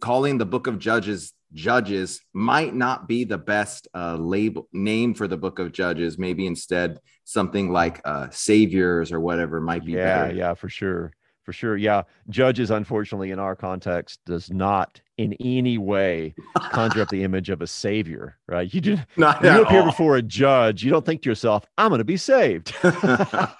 [0.00, 5.28] calling the book of Judges Judges might not be the best uh, label name for
[5.28, 6.18] the book of Judges.
[6.18, 10.34] Maybe instead something like uh, Saviors or whatever might be yeah, better.
[10.34, 11.12] yeah, for sure,
[11.44, 11.76] for sure.
[11.76, 17.50] Yeah, judges, unfortunately, in our context, does not in any way conjure up the image
[17.50, 18.72] of a savior, right?
[18.72, 19.86] You do Not you appear all.
[19.86, 23.56] before a judge, you don't think to yourself, "I'm going to be saved." but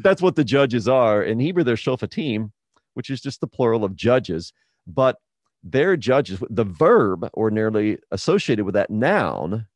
[0.00, 1.22] that's what the judges are.
[1.22, 2.50] In Hebrew, they're shofatim,
[2.94, 4.52] which is just the plural of judges.
[4.88, 5.16] But
[5.62, 6.42] they're judges.
[6.50, 9.66] The verb ordinarily associated with that noun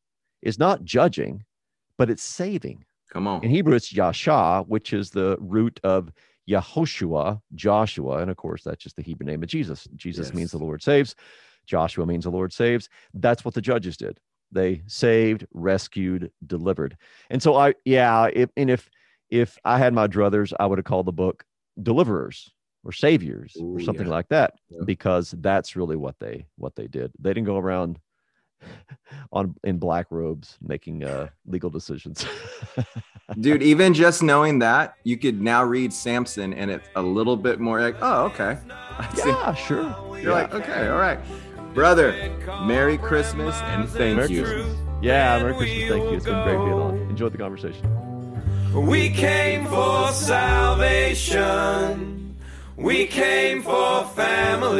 [0.41, 1.43] is not judging,
[1.97, 2.85] but it's saving.
[3.11, 3.43] Come on.
[3.43, 6.11] In Hebrew, it's Yasha, which is the root of
[6.49, 8.17] Yehoshua, Joshua.
[8.17, 9.87] And of course, that's just the Hebrew name of Jesus.
[9.95, 10.33] Jesus Yes.
[10.35, 11.15] means the Lord saves.
[11.65, 12.89] Joshua means the Lord saves.
[13.13, 14.19] That's what the judges did.
[14.51, 16.97] They saved, rescued, delivered.
[17.29, 18.89] And so I, yeah, if, and if
[19.29, 21.43] if I had my druthers, I would have called the book
[21.81, 22.53] Deliverers
[22.87, 24.13] or Saviors Ooh, or something yeah.
[24.13, 24.79] like that, Yeah.
[24.85, 27.11] because that's really what they what they did.
[27.19, 27.99] They didn't go around
[29.31, 32.25] on in black robes making uh, legal decisions.
[33.41, 37.59] Dude, even just knowing that, you could now read Samson and it's a little bit
[37.59, 38.57] more like, oh, okay.
[38.69, 39.27] I see.
[39.29, 39.83] yeah, sure.
[40.11, 40.31] You're Yeah.
[40.31, 41.19] like, okay, all right.
[41.73, 42.13] Brother,
[42.65, 44.43] Merry Christmas and thank Merry you.
[44.43, 44.77] Christmas.
[45.01, 45.89] Yeah, Merry Christmas.
[45.89, 46.13] Thank you.
[46.15, 46.97] It's been great being on.
[47.09, 47.85] Enjoyed the conversation.
[48.73, 52.16] We came for salvation.
[52.77, 54.77] We came for family.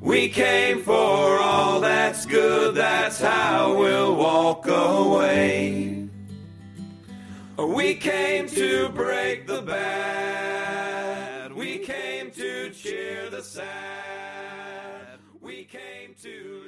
[0.00, 0.92] We came for
[1.38, 2.74] all that's good.
[2.74, 6.08] That's how we'll walk away.
[7.56, 11.52] We came to break the bad.
[11.52, 15.20] We came to cheer the sad.
[15.40, 16.64] We came to